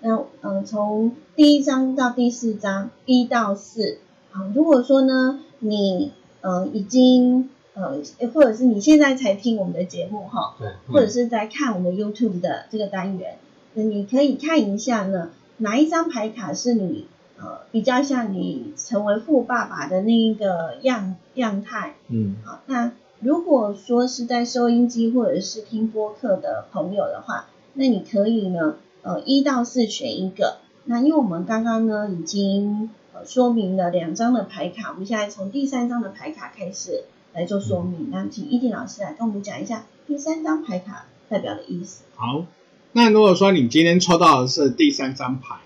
[0.00, 3.98] 那嗯，从第一章到第四章，一到四，
[4.30, 8.00] 好，如果说呢，你呃已经呃，
[8.32, 13.38] 或者是你现在才听我们的节目哈，对，或者是在看我们 YouTube 的这个单元，
[13.74, 15.30] 那你可以看一下呢。
[15.58, 17.06] 哪一张牌卡是你
[17.38, 21.94] 呃比较像你成为富爸爸的那一个样样态？
[22.08, 30.58] 嗯，好，那如果说是在收音机或者是听播客的朋友的话，那你可以呢呃一到四选一个。
[30.84, 38.10] 那因为我们刚刚呢已经呃说明了两张的牌卡，我们现在从第三张的牌卡开始来做说明。
[38.10, 42.02] 那请易静老师来跟我们讲一下第三张牌卡代表的意思。
[42.16, 42.44] 好。
[42.92, 45.56] 那如果说你今天抽到的是第三张牌，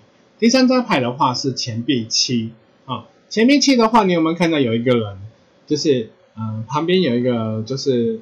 [0.40, 2.50] 第三张牌的话是钱币七
[2.86, 5.16] 啊，钱币七的话，你有没有看到有一个人，
[5.64, 8.18] 就是嗯旁边有一个就是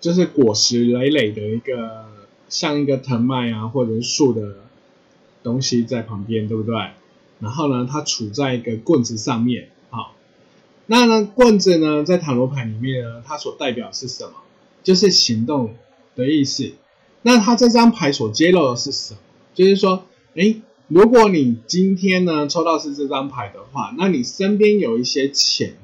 [0.00, 2.06] 就是果实累累的一个
[2.54, 4.54] 像一个藤蔓啊或者树的
[5.42, 6.76] 东西在旁边，对不对？
[7.40, 10.14] 然后呢，它处在一个棍子上面好，
[10.86, 14.34] 那呢棍子呢在塔罗牌里面呢，它所代表是什么？
[14.84, 15.74] 就是行动
[16.14, 16.70] 的意思。
[17.22, 19.20] 那他这张牌所揭露的是什么？
[19.52, 20.54] 就是说，哎，
[20.86, 25.74] 如果你今天呢抽到是这张牌的话，那你身边有一些钱，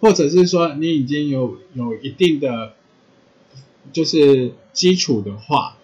[0.00, 2.72] 或者是说你已经有有一定的
[3.92, 5.75] 就是基础的话，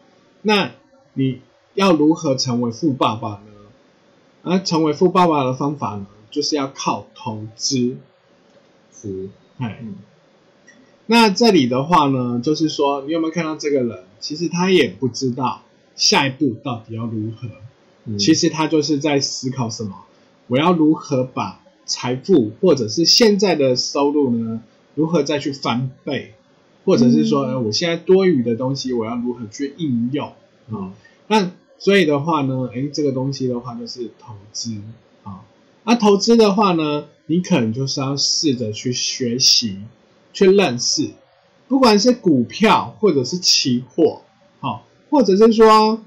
[0.43, 0.73] 那
[1.15, 1.41] 你
[1.75, 3.53] 要如何成为富爸爸呢？
[4.43, 7.97] 而成为富爸爸的方法呢，就是要靠投资。
[8.93, 9.85] 是，哎。
[11.07, 14.05] 那这里的话呢，就是说，你有没有看到这个人？
[14.21, 15.63] 其实他也不知道
[15.97, 17.49] 下一步到底要如何。
[18.19, 20.05] 其实他就是在思考什么？
[20.49, 24.63] 我要如何把财富或者是现在的收入呢？
[24.95, 26.35] 如何再去翻倍？
[26.85, 30.33] 或者是说，呃，我现在多余的东西，我要如何去应用
[30.71, 30.93] 啊？
[31.29, 34.77] 那所以的话呢，哎，这个东西的话就是投资
[35.23, 35.43] 啊。
[35.85, 39.79] 那投资的话呢，你可能就是要试着去学习。
[40.35, 41.11] 去认识，
[41.69, 44.23] 不管是股票或者是期货，
[44.61, 46.01] 好，或者是说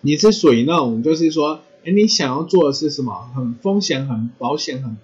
[0.00, 3.30] 你是属于那种，就是说，哎，你想要做的是什么？
[3.32, 4.96] 很风险、很保险、很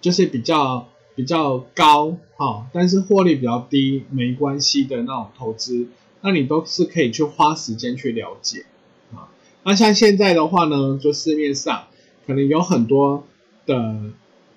[0.00, 0.86] 就是比较
[1.18, 5.88] 比较高，哈，但是获利比较低，没关系的那种投资，
[6.20, 8.66] 那你都是可以去花时间去了解
[9.12, 9.26] 啊。
[9.64, 11.88] 那像现在的话呢，就市面上
[12.24, 13.24] 可能有很多
[13.66, 14.12] 的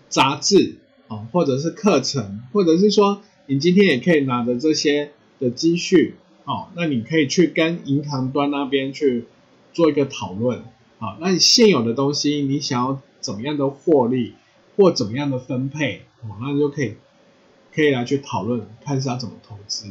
[0.07, 0.75] 杂志
[1.07, 3.23] 啊，或者是课程，或者是说。
[3.47, 9.25] 你今天也可以拿着这些的积蓄，哦，那你可以去跟银行端那边去
[9.73, 10.59] 做一个讨论，
[10.99, 14.35] 啊，那你现有的东西你想要怎么样的获利
[14.75, 16.95] 或怎么样的分配，哦，那就可以
[17.73, 19.87] 可以来去讨论，看是要怎么投资，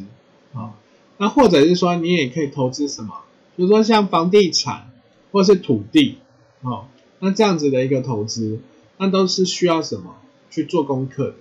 [0.54, 0.74] 啊，
[1.18, 3.14] 那或者是说你也可以投资什么，
[3.56, 4.90] 比如说像房地产
[5.32, 6.18] 或是土地，
[6.62, 6.86] 哦，
[7.18, 8.60] 那这样子的一个投资，
[8.96, 10.16] 那都是需要什么
[10.50, 11.34] 去做功课的。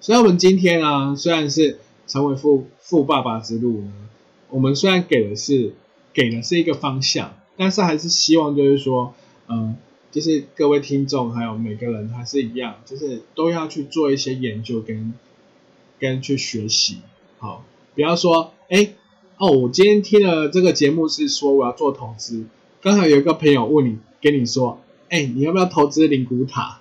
[0.00, 3.92] 所以，我们今天啊，虽然是成为富富爸爸之路呢，
[4.50, 5.74] 我们虽然给的是
[6.12, 9.14] 给的是一个方向，但是还是希望就是说，
[9.48, 9.76] 嗯，
[10.10, 15.12] 就是各位听众还有每个人还是一样，就是都要去做一些研究跟
[15.98, 16.98] 跟去学习，
[17.38, 18.90] 好，不要说，哎，
[19.38, 22.44] 哦，我今天听了这个节目是说我要做投资，
[22.80, 26.80] 刚好有一个朋友问你，跟你说，哎，你要不要投资灵骨塔？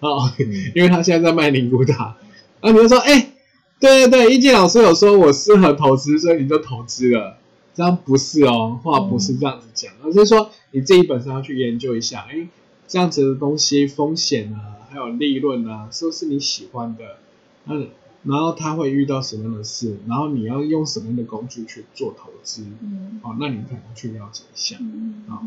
[0.00, 0.30] 哦，
[0.74, 2.16] 因为他现在在卖灵骨塔。
[2.60, 3.32] 啊，你就说，哎，
[3.80, 7.38] 对对对，一静老师有说我适合投资，所以你就投资了，
[7.74, 12.46] 这样不是哦，话不是这样子讲，而是说你自己本身要去研究一下，哎，
[12.86, 17.18] 这样子的东西风险啊，还有利润啊，是不是你喜欢的？
[17.66, 17.88] 嗯，
[18.24, 22.62] 然后他会遇到什么样的事，然后你要用什么样的工具去做投资？
[22.80, 24.76] 嗯，哦，那你可能去了解一下。
[25.28, 25.42] 啊，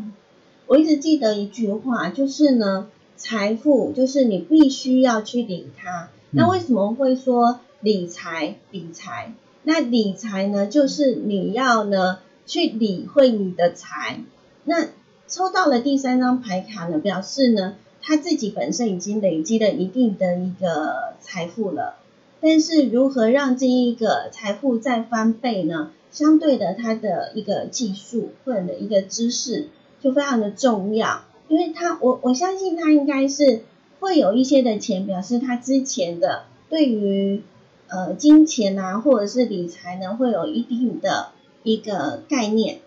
[0.66, 2.88] 我一直记得一句话，就是呢。
[3.20, 6.08] 财富就是你必须要去理它。
[6.30, 8.58] 那嗯为什么会说理财？
[8.70, 9.34] 理财？
[9.64, 14.20] 那理财呢，就是你要呢去理会你的财。
[14.62, 14.86] 那
[15.28, 21.96] 抽到了第三张牌卡呢，表示呢他自己本身已经累积了一定的一个财富了。
[22.40, 25.90] 但是如何让这一个财富再翻倍呢？
[26.10, 29.68] 相对的，他的一个技术或者一个知识
[30.00, 33.62] 就非常的重要，因为他我我相信他应该是
[34.00, 37.42] 会有一些的钱，表示他之前的对于
[37.88, 41.28] 呃金钱啊或者是理财呢会有一定的
[41.62, 42.78] 一个概念，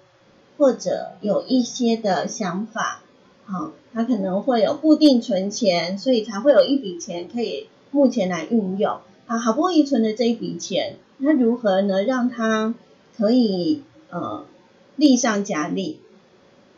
[0.62, 3.02] 或者有一些的想法，
[3.46, 9.00] 好、他可能会有固定存钱，所以才会有一笔钱可以目前来运用。
[9.26, 12.76] 啊，好不容易存的这一笔钱，那如何呢让它
[13.18, 13.82] 可以
[14.12, 14.46] 呃
[14.98, 16.00] 利上加利？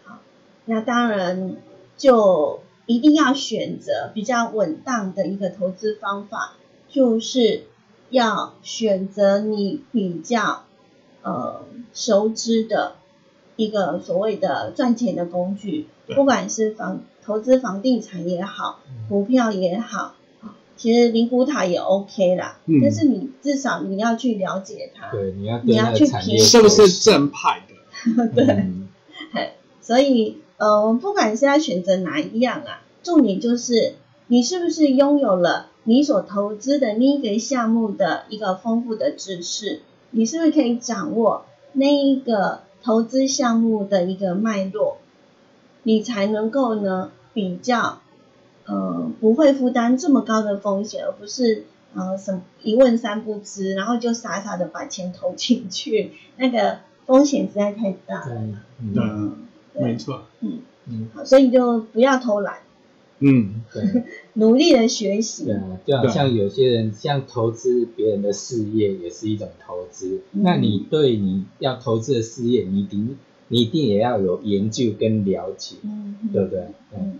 [0.06, 0.20] 好，
[0.64, 1.58] 那当然
[1.98, 6.54] 就一定要选择比较稳当的一个投资方法，
[6.88, 7.64] 就是
[8.10, 10.64] 要选择你比较
[11.22, 12.96] 呃熟知的
[13.56, 18.80] 一个所谓的赚钱的工具，不管是房投资房地产也好，
[19.10, 20.16] 股票也好。
[20.76, 22.80] 其实灵骨塔也 OK 啦，嗯。
[22.82, 28.28] 但是你至少你要去了解它，对，你要你要去评产业是不是正派的？
[28.34, 28.90] 对，嗯。
[29.82, 33.96] 所以呃，不管是要选择哪一样啊，重点就是
[34.28, 39.82] 你是不是拥有了你所投资的那一个项目的一个丰富的知识，
[40.12, 44.98] 你是不是可以掌握那一个投资项目的一个脉络，
[45.84, 48.00] 你才能够呢比较
[48.66, 51.66] 呃不会负担这么高的风险，而不是
[51.96, 58.36] 呃什么一问三不知，然后就傻傻的把钱投进去， 那个风险实在太大了。
[58.36, 59.38] 嗯对嗯
[59.76, 60.60] 没错，嗯
[61.14, 62.58] 好所以就不要偷懒，
[63.24, 64.04] 嗯，对
[64.34, 65.46] 努力的学习。
[65.46, 65.54] 对。
[65.56, 70.42] 啊，就好像有些人像投资别人的事业也是一种投资，嗯。
[70.44, 73.18] 那你对你要投资的事业，你一定
[73.48, 76.60] 你一定也要有研究跟了解，嗯，对不对？
[76.92, 77.20] 嗯，嗯，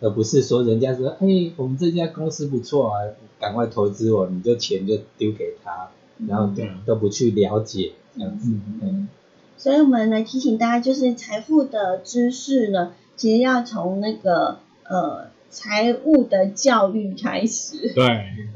[0.00, 2.98] 而不是说人家说，哎，我们这家公司不错啊，
[3.38, 5.90] 赶快投资我，你就钱就丢给他，
[6.26, 8.80] 然后对都不去了解这样子，嗯。
[8.82, 9.08] 嗯。
[9.58, 14.60] 所以我们来提醒大家，就是财富的知识呢，其实要从那个
[14.90, 17.92] 呃财务的教育开始。
[17.94, 18.06] 对，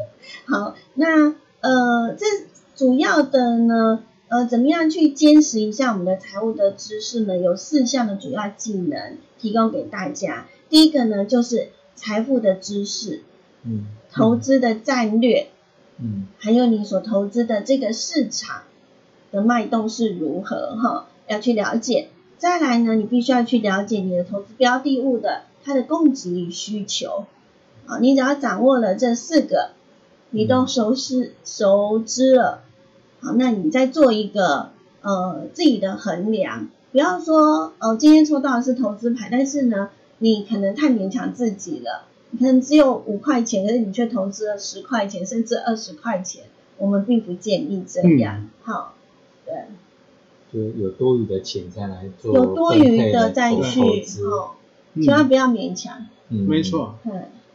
[0.46, 2.26] 好，那呃，这
[2.74, 7.38] 主要的呢，呃，怎么样去坚持一下我们的财务的知识呢？
[7.38, 10.46] 有四项的主要技能提供给大家。
[10.68, 13.22] 第一个呢，就是财富的知识，
[13.62, 15.48] 嗯投资的战略，
[15.98, 18.62] 嗯还有你所投资的这个市场
[19.30, 22.08] 的脉动是如何哈，要去了解。
[22.38, 27.24] 再来呢，你必须要去了解你的投资标的物的它的供给与需求。
[27.86, 29.70] 啊，你只要掌握了这四个，
[30.30, 32.62] 你都熟识熟知了，
[33.20, 34.70] 好，那你再做一个
[35.02, 42.04] 呃自己的衡量，不要说哦，今天抽到的是投资牌，但是呢，你可能太勉强自己了。
[42.30, 46.44] 你可能只有五块钱，可是你却投资了十块钱，甚至二十块钱，
[46.78, 48.48] 我们并不建议这样。
[48.62, 48.94] 好，
[49.44, 49.66] 对，
[50.50, 54.63] 就有多余的钱再来做有多余的投再去投资，哦，嗯
[55.02, 56.06] 千万不要勉强。
[56.28, 56.98] 嗯没，错。
[57.04, 57.12] 对，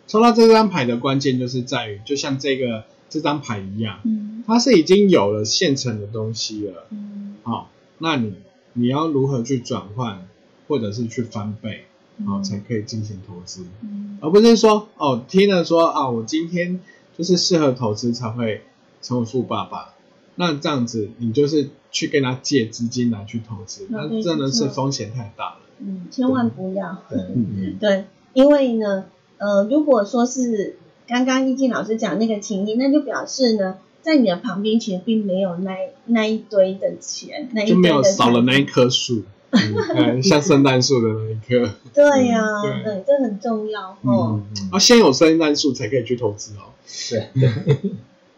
[0.08, 6.86] 抽到这张牌的关键就是在于，就像这个这张牌一样，嗯它是已经有了现成的东西了。
[6.90, 7.70] 嗯好、
[8.00, 8.36] 那你
[8.74, 10.28] 你要如何去转换，
[10.68, 11.86] 或者是去翻倍，
[12.26, 16.80] 好、才可以进行投资，嗯而不是说哦听了说啊，我今天
[17.18, 18.64] 就是适合投资才会
[19.02, 19.94] 成为富爸爸。
[20.36, 25.60] 那这样子，你就是去跟他借资金来去投资，那那真的是风险太大了。
[25.80, 26.98] 嗯，千万不要。
[27.10, 29.06] 对，嗯 对，因为呢，
[29.38, 30.78] 呃，如果说是
[31.08, 35.76] 刚刚易静老师讲那个情谊，那就表示呢，在你的旁边其实并没有那
[36.06, 41.74] 那一堆的钱，那一就没有少了那一棵树，嗯，像圣诞树的那一棵。
[41.94, 44.42] 对呀、对对，这很重要哦。
[44.72, 46.72] 啊，先有圣诞树才可以去投资哦。
[47.10, 47.50] 对对，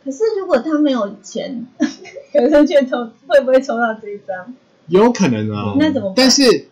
[0.04, 1.66] 可是如果他没有钱，
[2.34, 4.54] 有时候却抽，会不会抽到这一张？
[4.88, 6.16] 有可能啊，那怎么办？
[6.18, 6.68] 但是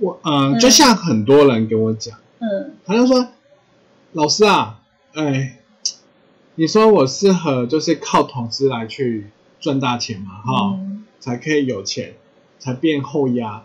[0.00, 3.28] 我呃，嗯就像很多人跟我讲，嗯他就说，
[4.12, 4.80] 老师啊，
[5.12, 5.58] 哎，
[6.56, 9.28] 你说我适合就是靠投资来去
[9.60, 12.14] 赚大钱嘛，哈、嗯才可以有钱，
[12.58, 13.64] 才变后压。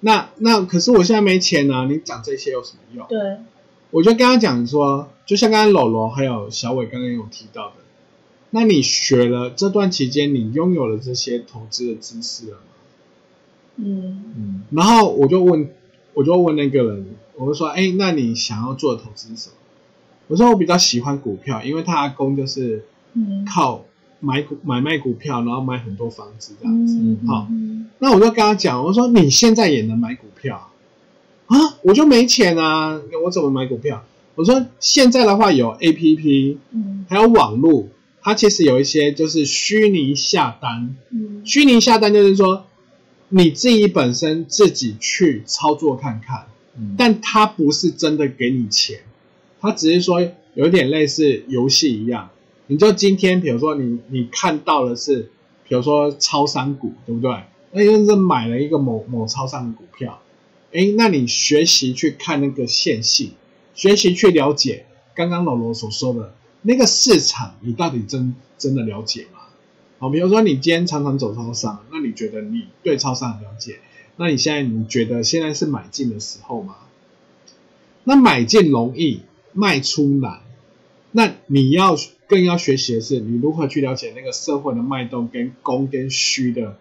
[0.00, 3.06] 那那可是我现在没钱啊，你讲这些有什么用？
[3.08, 3.38] 对，
[3.90, 7.74] 我就跟他讲说，就像刚刚柔柔还有小伟刚刚有提到的，
[8.50, 12.62] 那你学了这段期间，你拥有了这些投资的知识了吗？
[13.76, 15.68] 嗯嗯然后我就问，
[16.14, 17.06] 我就问那个人，
[17.36, 19.56] 我我就说，哎，那你想要做的投资是什么？
[20.28, 23.84] 我说我比较喜欢股票，因为他阿公就是嗯靠
[24.20, 26.96] 买股买卖股票，然后买很多房子这样子。
[26.98, 30.70] 嗯好嗯那我就跟他讲，我说你现在也能买股票
[31.46, 31.56] 啊？
[31.82, 34.04] 我就没钱啊，我怎么买股票？
[34.34, 37.88] 我说现在的话有 A P P，嗯还有网络，
[38.22, 40.96] 它其实有一些就是虚拟下单。
[41.10, 42.64] 嗯虚拟下单就是说
[43.34, 49.00] 你自己本身自己去操作看看，嗯但他不是真的给你钱，
[49.58, 50.20] 他只是说
[50.52, 52.28] 有点类似游戏一样。
[52.66, 55.30] 你就今天比如说你你看到的是，
[55.66, 57.34] 比如说超商股，对不对？
[57.70, 60.20] 那就是买了一个某某超商的股票，
[60.72, 63.32] 哎，那你学习去看那个线性，
[63.74, 69.40] 学习去了解刚刚老罗所说的那个市场，你到底真真的了解吗？
[70.02, 73.78] 好，比如说你今天常常走超商，那你觉得你对超商很了解？
[74.16, 76.74] 那你现在你觉得现在是买进的时候吗？
[78.02, 79.20] 那买进容易，
[79.52, 80.40] 卖出难。
[81.12, 81.96] 那你要
[82.26, 86.76] 更要学习的是，你如何去了解那个社会的脉动跟供跟需的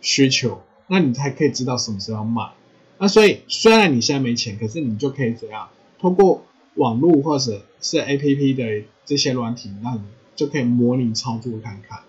[0.00, 2.50] 需求，那你才可以知道什么时候要卖。
[2.98, 5.68] 那所以虽然你现在没钱，可是你就可以怎样，
[6.00, 6.44] 通过
[6.74, 10.00] 网络或者是 A P P 的这些软体，那你
[10.34, 12.00] 就可以模拟操作看看。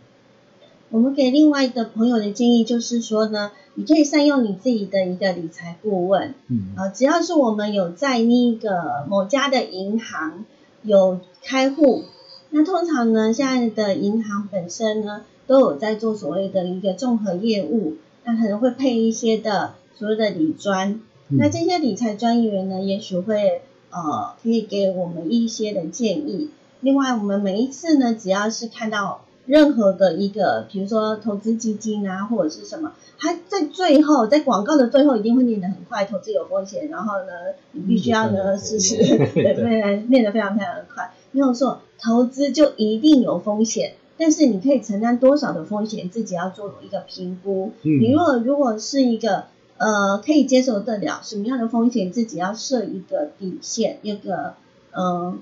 [0.89, 6.73] 我们给另外一个朋友的建议就是说呢，你可以善用你自己的一个理财顾问，嗯。
[6.77, 10.45] 啊，只要是我们有在那个某家的银行
[10.83, 12.03] 有开户，
[12.51, 21.38] 那通常呢，现在的银行本身呢都有在做所谓的一个综合业务，那可能会配一些的所谓的理专，嗯。
[21.38, 26.49] 那这些理财专业员呢，也许会呃可以给我们一些的建议。
[26.79, 37.32] 另外，我们每一次呢，只要是看到任何的一个，比如说投资基金啊，或者是什么，它在最后，在广告的最后一定会念得很快，投资有风险，然后呢，
[37.72, 43.93] 你必须要呢，嗯是是，对对对，念得非常非常的快，没有错，投资就一定有风险。
[44.20, 47.72] 但是你可以承担多少的风险，自己要做一个评估。
[47.84, 49.45] 嗯你如果如果是一个
[49.78, 54.56] 呃可以接受得了什么样的风险，自己要设一个底线，一个
[54.91, 55.38] 呃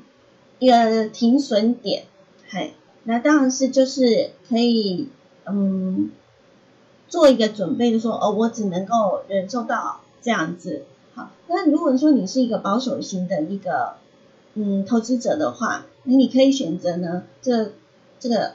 [0.60, 2.04] 一个停损点，
[2.50, 2.74] 嘿，
[3.06, 5.08] 那当然是就是可以
[5.46, 6.12] 嗯
[7.08, 10.84] 做一个准备，就说哦，我只能够忍受到这样子。
[11.14, 13.94] 好，那如果说你是一个保守型的一个
[14.56, 17.72] 嗯投资者的话，那你可以选择呢这
[18.20, 18.54] 这个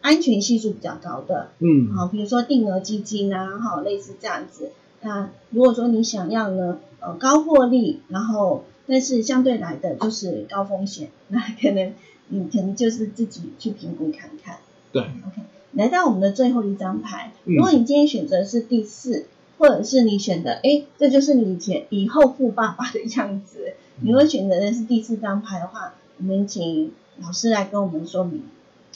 [0.00, 4.72] 安全系数比较高的，嗯好，比如说定额基金啊，哈，类似这样子。
[5.00, 11.94] 那如果说你想要呢，呃，高获利，然后但是相对来的就是高风险，那可能
[12.32, 14.58] 你可能就是自己去评估看看。
[14.90, 19.26] 对，OK，来到我们的最后一张牌，嗯如果你今天选择是第四，
[19.58, 28.42] 或者是你选的，哎，这就是你以前以后富爸爸的样子，你会选择的是第四张牌的话，我们请老师来跟我们说明。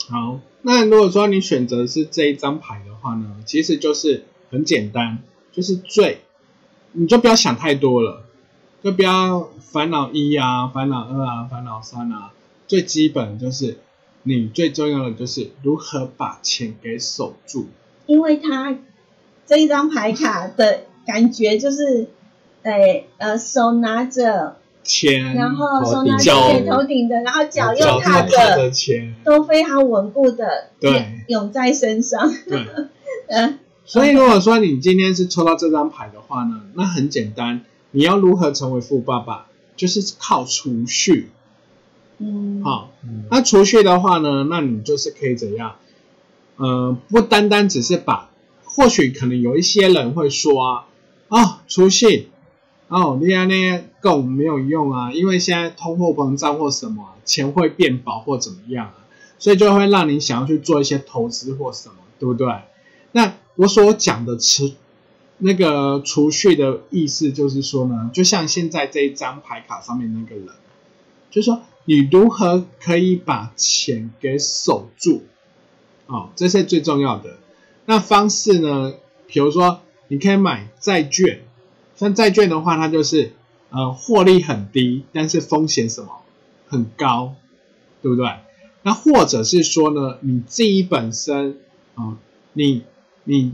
[0.09, 5.19] 好，那如果说你选择是这一张牌的话呢，其实就是很简单，
[5.51, 6.21] 就是最，
[6.91, 8.23] 你就不要想太多了，
[8.83, 12.31] 就不要烦恼一啊、烦恼二啊、烦恼三啊，
[12.67, 13.77] 最基本就是
[14.23, 17.67] 你最重要的就是如何把钱给守住。
[18.05, 18.77] 因为他
[19.45, 22.07] 这一张牌卡的感觉就是，
[22.63, 32.33] 哎呃，手拿着，钱，然后手拿着脚头顶的，然后脚又踏着，着钱，都非常稳固的对涌在身上。
[32.47, 32.65] 对。
[33.27, 37.61] 嗯， 所以如果说你今天是抽到这张牌的话呢，那很简单，
[37.91, 41.29] 你要如何成为富爸爸，就是靠储蓄。
[42.19, 42.91] 嗯，好、
[43.29, 45.75] 那储蓄的话呢，那你就是可以怎样？
[46.55, 48.31] 呃，不单单只是把，
[48.63, 50.87] 或许可能有一些人会说啊，
[51.27, 52.29] 哦，储蓄，
[52.87, 59.05] 哦，你安那够没有用啊，因为现在通货膨胀或什么、钱会变薄或怎么样啊，
[59.37, 62.47] 所以就会让你想要去做一些投资或什么，对不对？
[63.11, 64.71] 那我所讲的储
[65.37, 70.47] 那个储蓄的意思就是说呢，就像现在这一张牌卡上面那个人，
[71.29, 75.23] 就说你如何可以把钱给守住，
[76.07, 77.37] 哦，这是最重要的。
[77.85, 79.79] 那方式呢，比如说
[80.09, 81.39] 你可以买债券，
[81.95, 83.31] 像债券的话，它就是
[83.69, 86.09] 呃获利很低，但是风险什么
[86.67, 87.35] 很高，
[88.01, 88.31] 对不对？
[88.83, 91.57] 那或者是说呢，你自己本身
[91.95, 92.17] 啊、
[92.51, 92.83] 你
[93.23, 93.53] 你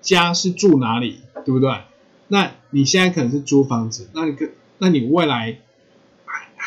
[0.00, 1.80] 家是住哪里，对不对？
[2.28, 5.58] 那你现在可能是租房子，那你可那你未来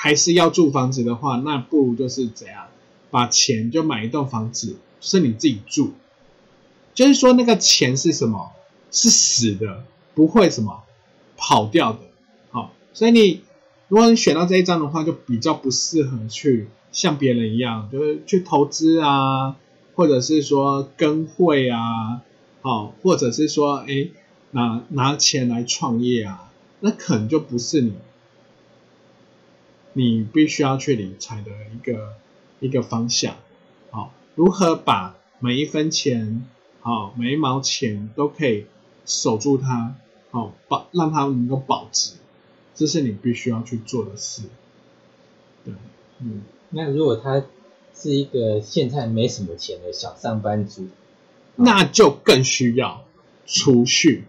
[0.05, 2.67] 还是要住房子的话，那不如就是怎样，
[3.09, 5.93] 把钱就买一栋房子，是你自己住。
[6.93, 8.51] 就是说那个钱是什么？
[8.91, 9.83] 是死的，
[10.13, 10.83] 不会什么
[11.37, 12.01] 跑掉的。
[12.51, 13.41] 好、所以你
[13.87, 19.55] 如果你选到这一张的话，就比较不适合去像别人一样，就是去投资啊，
[19.95, 22.21] 或者是说跟会啊，
[22.61, 24.09] 哦，或者是说哎
[24.51, 27.93] 拿拿钱来创业啊，那可能就不是你
[29.97, 32.15] 你必须要去理财的一个
[32.59, 33.37] 一个方向。
[33.91, 36.45] 好、如何把每一分钱，
[36.81, 38.65] 好、每一毛钱都可以
[39.05, 39.95] 守住它，
[40.31, 42.15] 好、保让它能够保值，
[42.73, 44.43] 这是你必须要去做的事。
[45.63, 45.73] 对，
[46.19, 46.41] 嗯，
[46.71, 47.41] 那如果他
[47.93, 50.89] 是一个现在没什么钱的小上班族，
[51.55, 53.05] 那就更需要
[53.45, 54.25] 储蓄。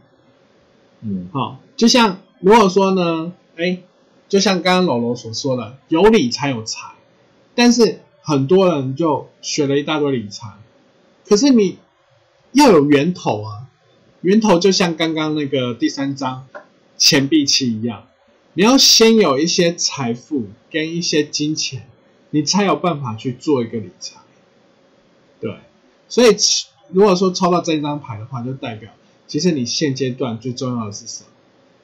[1.01, 3.83] 嗯好、就像如果说呢，哎，
[4.29, 6.91] 就像刚刚老罗所说的，有理才有财，
[7.55, 10.49] 但是很多人就学了一大堆理财，
[11.25, 11.79] 可是你
[12.53, 13.69] 要有源头啊，
[14.23, 16.49] 源头就像刚刚那个第三章
[16.97, 18.09] 钱币期一样，
[18.55, 21.89] 你要先有一些财富跟一些金钱，
[22.31, 24.17] 你才有办法去做一个理财。
[25.41, 25.57] 对，
[26.09, 26.35] 所以
[26.89, 28.91] 如果说抽到这张牌的话，就代表
[29.29, 31.29] 其实你现阶段最重要的是什么？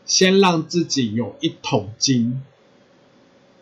[0.04, 2.42] 先让自己有一桶金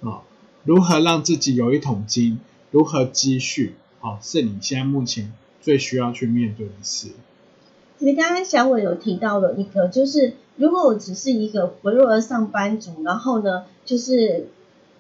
[0.03, 0.22] 啊、
[0.64, 2.41] 如何让自己有一桶金？
[2.70, 3.74] 如何积蓄？
[4.01, 7.09] 啊、是你现在目前最需要去面对的事。
[7.99, 14.49] 其实刚刚小伟有提到了一个，就是如果我只是一个微弱的上班族，然后呢，就是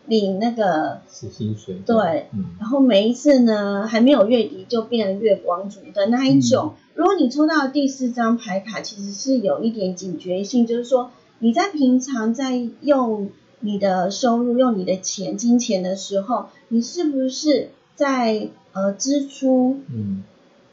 [0.04, 1.76] 领那个，死薪水。
[1.86, 6.74] 对，嗯然后每一次呢还没有月底就变成月光族的那一种。
[6.94, 11.10] 如果你抽到第四张牌卡，其实是有一点警觉性，就是说
[11.40, 13.30] 你在平常在用
[13.60, 20.22] 你的收入、用你的钱、金钱的时候，你是不是在呃支出，嗯。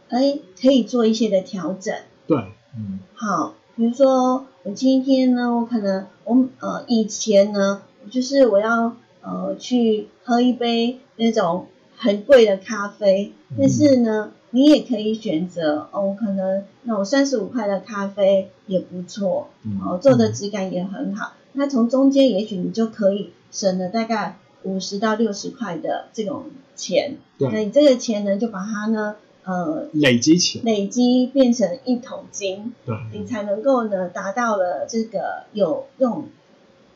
[0.09, 1.93] 哎，可以做一些的调整。
[2.27, 2.37] 对，
[2.77, 2.99] 嗯。
[3.13, 21.33] 好，比如说我今天呢，我可能我呃以前呢，就是我要呃去喝一杯那种很贵的咖啡，但是呢，你也可以选择哦，可能那种三十五块的咖啡也不错，嗯哦，做的质感也很好。
[21.53, 26.45] 那从中间也许你就可以省了大概五十到六十块的这种
[26.75, 27.17] 钱，
[27.51, 32.73] 那，你这个钱呢，就把它呢呃累积起来，累积变成一桶金。
[32.85, 36.25] 对，你才能够呢达到了这个有用，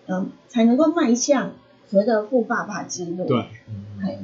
[0.08, 1.52] 嗯，才能够迈向
[1.90, 3.26] 所谓的富爸爸之路。
[3.26, 4.20] 对，嗯哎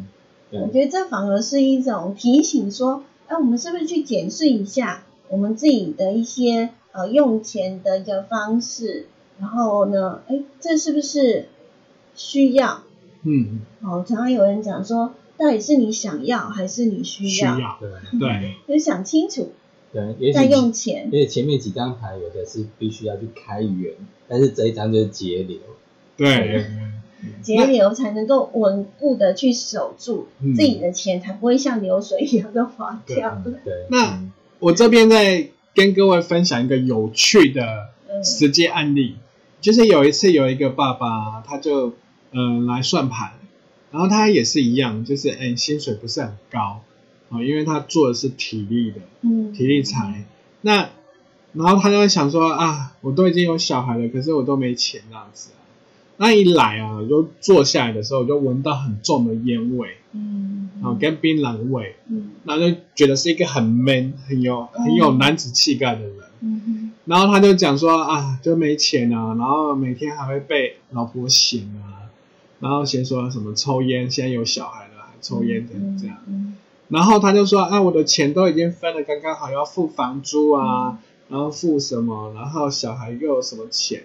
[0.50, 9.08] 对我觉得这反而是一种提醒，说，哎，我们是不是去检视一下我们自己的一些呃用钱的一个方式，
[9.40, 11.50] 然后呢，哎，这是不是
[12.16, 12.84] 需要？
[13.24, 17.56] 嗯，哦，常常有人讲说，到底是你想要还是你需要？
[17.56, 19.52] 需要，对对， 就想清楚
[19.92, 21.10] 对，也再许用钱。
[21.12, 23.94] 因为前面几张牌有的是必须要去开源，
[24.28, 25.60] 但是这一张就是节流。
[26.16, 26.66] 对，
[27.42, 30.56] 节流才能够稳固的去守住嗯。
[30.56, 33.42] 自己的钱，才不会像流水一样的花掉。
[33.46, 34.32] 嗯对，那嗯。
[34.60, 38.24] 我这边再跟各位分享一个有趣的嗯。
[38.24, 39.16] 实际案例，
[39.62, 41.94] 就是有一次有一个爸爸，他就
[42.32, 43.34] 嗯、呃来算盘，
[43.92, 46.82] 然后他也是一样，就是哎薪水不是很高
[47.30, 50.24] 啊、因为他做的是体力的嗯，体力财，
[50.62, 50.90] 那
[51.52, 55.57] 然后他就会想说啊，我都已经有小孩了，可是我都没钱这样子啊。
[56.18, 62.32] 那一来啊，就坐下来的时候，我就闻到很重的烟味，嗯，啊，跟槟榔味，嗯。
[62.44, 66.14] 然后就觉得是一个很 man、很有很有男子气概的人。
[66.42, 72.12] 嗯然后他就讲说啊，就没钱啊，然后每天还会被老婆嫌啊，
[72.60, 76.18] 然后嫌说什么抽烟，现在有小孩了还抽烟这样这样。
[76.28, 76.56] 嗯。
[76.90, 81.00] 然后他就说啊，我的钱都已经分了，刚刚好要付房租啊，
[81.30, 84.04] 然后付什么，然后小孩又有什么钱，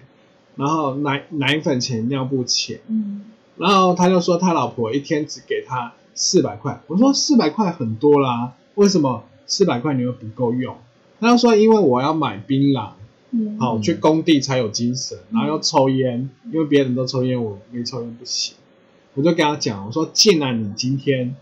[0.55, 3.21] 然后奶奶粉钱、尿布钱，嗯。
[3.57, 10.75] 然后他就说他老婆一天只给他四百块，我说四百块很多啦，为什么四百块你会不够用？
[11.19, 12.89] 他就说因为我要买槟榔，
[13.29, 18.55] 嗯，好、去工地才有精神，然后要抽烟，因为别人都抽烟，我没抽烟不行。
[19.13, 21.35] 我就跟他讲，我说既然你今天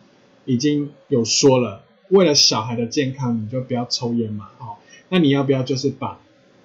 [0.43, 4.75] 已经有说了，为了小孩的健康，你就不要抽烟嘛，哦，
[5.07, 6.19] 那你要不要就是把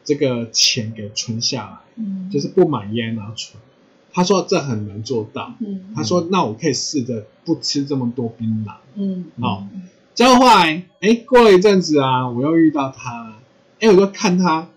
[0.07, 2.31] 这个钱给存下来，嗯。
[2.33, 3.61] 就是不买烟然后存？
[4.13, 5.93] 他说这很难做到，嗯。
[5.95, 8.73] 他说那我可以试着不吃这么多槟榔。
[8.95, 9.27] 嗯。
[9.39, 9.67] 好
[10.15, 13.13] 结果后来，哎，过了一阵子啊，我又遇到他。
[13.13, 13.35] 了，
[13.81, 14.69] 哎，我就看他，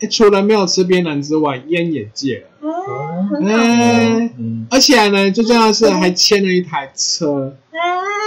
[0.00, 3.56] 哎，除了没有吃槟榔之外，烟也戒了，嗯，很好。
[3.56, 4.66] 哎，嗯。
[4.68, 7.56] 而且呢，最重要的是还牵了一台车，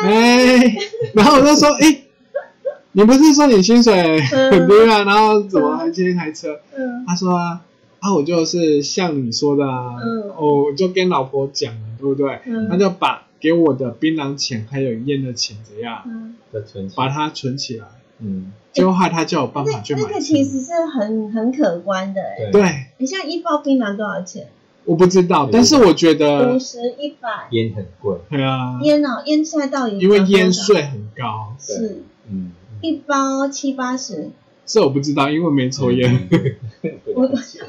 [0.06, 0.78] 哎，哎，
[1.14, 2.04] 然后我就说，哎，
[2.92, 5.04] 你不是说你薪水很低吗？
[5.06, 6.60] 然后怎么还借一台车？
[6.76, 7.06] 嗯。
[7.06, 7.62] 他说啊，
[8.00, 10.30] 啊，我就是像你说的啊，嗯。
[10.36, 12.40] 哦，我就跟老婆讲了，对不对？
[12.46, 12.68] 嗯。
[12.70, 17.86] 他就把给我的槟榔钱还有烟的钱怎样，嗯，的存，把它存起来，
[18.20, 20.16] 嗯，结果害他就有办法去那买车。
[20.16, 22.52] 个其实是很很可观的哎。
[22.52, 24.48] 对，对，你像一包槟榔多少钱？
[24.86, 27.48] 我不知道，但是我觉得五，十、一百。
[27.52, 32.04] 烟很贵，对啊，烟哦，烟现在到底因为烟税很高，是。
[32.32, 32.52] 嗯，
[32.82, 34.30] 一包七八十，
[34.66, 36.28] 这我不知道，因为没抽烟。
[37.14, 37.60] 不了解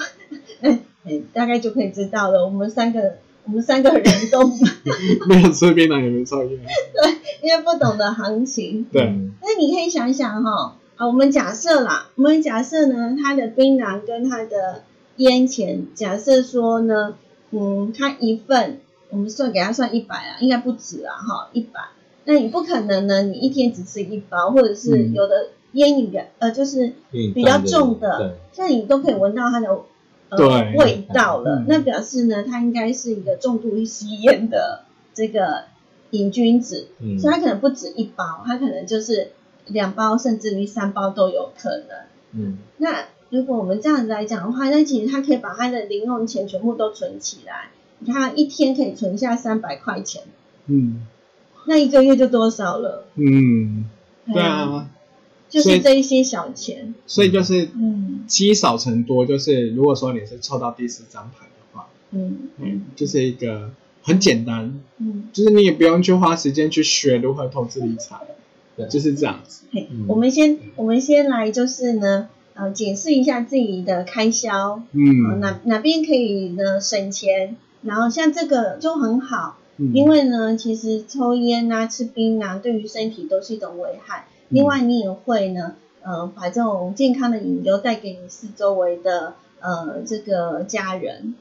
[0.60, 0.80] 哎，
[1.32, 2.44] 大概就可以知道了。
[2.44, 4.46] 我们三个，我们三个人都
[5.26, 6.58] 没有吃槟榔，也没抽烟。
[6.58, 8.84] 对因为不懂得行情。
[8.92, 14.84] 对，嗯那你可以想想哈、啊，我们假设啦，我们假设呢，他的槟榔跟他的
[15.16, 17.14] 烟钱，假设说呢，
[17.50, 21.80] 嗯，他一份，我们算给他算一百啊，应该不止啊哈，一百。
[22.32, 29.68] 那你不可能呢，你一天只吃一包，或者是嗯有的烟瘾的，呃，就是比较重的，像你都可以闻到它的
[30.28, 35.64] 呃味道了嗯，那表示呢，它应该是一个重度吸烟的这个
[36.10, 36.86] 瘾君子。
[37.00, 39.32] 嗯所以它可能不止一包，它可能就是
[39.66, 41.88] 两包，甚至于三包都有可能。
[42.32, 50.22] 嗯那如果我们这样子来讲的话，那其实他可以把他的零用钱全部都存起来，你看他一天可以存下三百块钱，
[50.66, 51.06] 嗯
[51.66, 53.06] 那一个月就多少了？
[53.16, 53.84] 嗯，
[54.32, 54.88] 对，啊，
[55.48, 56.94] 就是这一些小钱。
[57.06, 63.70] 所以就是嗯积少成多，就是如果说你是抽到第四张牌的话，嗯嗯，就是一个
[64.02, 65.28] 很简单，嗯。
[65.32, 68.16] 就是你也不用去花时间去学如何投资理财，
[68.76, 69.64] 对就是这样子。
[69.72, 84.26] 嘿嗯我们先我们先来就是呢，呃，解释一下自己的开销，呃嗯，哪哪边可以呢省钱，然后像这个就很好，嗯因为呢，其实抽烟啊、吃槟榔对于身体都是一种危害。
[84.50, 91.34] 另外，你也会呢，呃，把这种健康的引流带给你四周围的呃这个家人，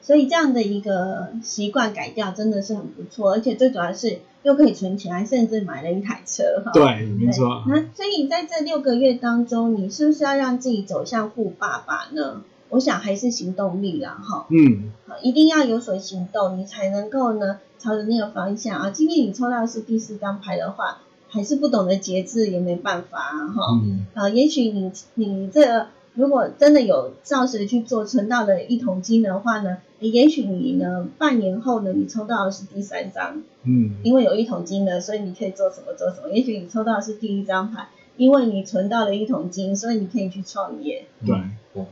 [0.00, 6.70] 所以这样的一个习惯改掉真的是很不错，而且最主要是又可以存起来，甚至买了一台车哈。
[6.72, 12.42] 对，没错，那所以在这六个月当中，你是不是要让自己走向富爸爸呢？
[12.70, 14.46] 我想还是行动力啦，哈。
[14.50, 14.90] 嗯，
[15.22, 18.90] 一定要有所行动，你才能够呢朝着那个方向啊。
[18.90, 20.98] 今天你抽到的是第四张牌的话，
[21.28, 23.80] 还是不懂得节制也没办法啊，哈。
[23.82, 36.30] 嗯啊，也许你你这个如果真的有照实去做，存到了一桶金的话呢，也许你呢半年后呢，你抽到的是第三张，嗯因为有一桶金了，所以你可以做什么做什么。
[36.30, 41.06] 也许你抽到的是第一张牌，因为你存到了一桶金，所以你可以去创业。
[41.26, 41.36] 对，
[41.72, 41.84] 对，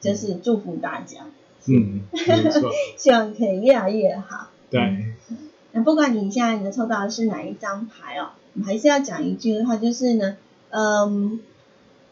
[0.00, 1.26] 就是祝福大家，
[1.68, 4.48] 嗯没错， 希望可以越来越好。
[4.76, 5.14] 对，
[5.72, 10.36] 那不管你现在呢抽到的是哪一张牌哦，我们还是要讲一句的话，就是呢，
[10.70, 11.40] 嗯，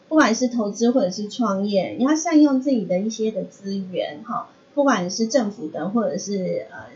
[0.07, 6.87] 不管是投资或者是创业，你要善用自己的一些的资源哈，不管是政府的或者是呃，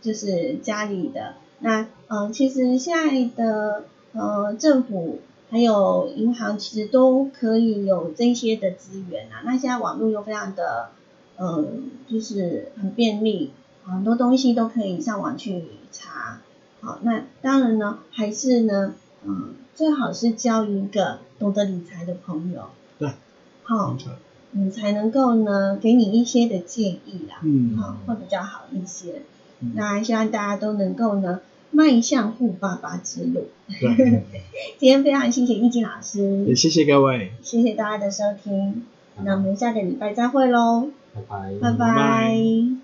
[0.00, 1.34] 就是家里的。
[1.60, 5.20] 那嗯、其实现在的呃政府
[5.50, 9.42] 还有银行其实都可以有这些的资源啊。
[9.44, 10.90] 那现在网络又非常的
[11.36, 13.50] 嗯，就是很便利，
[13.84, 16.40] 很多东西都可以上网去查。
[16.80, 22.70] 好，那当然呢，还是呢，嗯，最好是交一个懂得理财的朋友。
[22.98, 23.10] 对，
[23.62, 23.96] 好
[24.52, 27.76] 你才能够呢，给你一些的建议啦，嗯。
[27.76, 29.22] 好，会比较好一些。
[29.60, 29.72] 嗯。
[29.74, 33.48] 那希望大家都能够呢，迈向富爸爸之路。
[33.80, 34.22] 对，
[34.78, 36.44] 今天非常谢谢易静老师。
[36.44, 38.84] 也，谢谢各位，谢谢大家的收听，
[39.22, 41.22] 那我们下个礼拜再会喽，拜。
[41.28, 41.72] 拜，拜。
[41.72, 42.83] 拜拜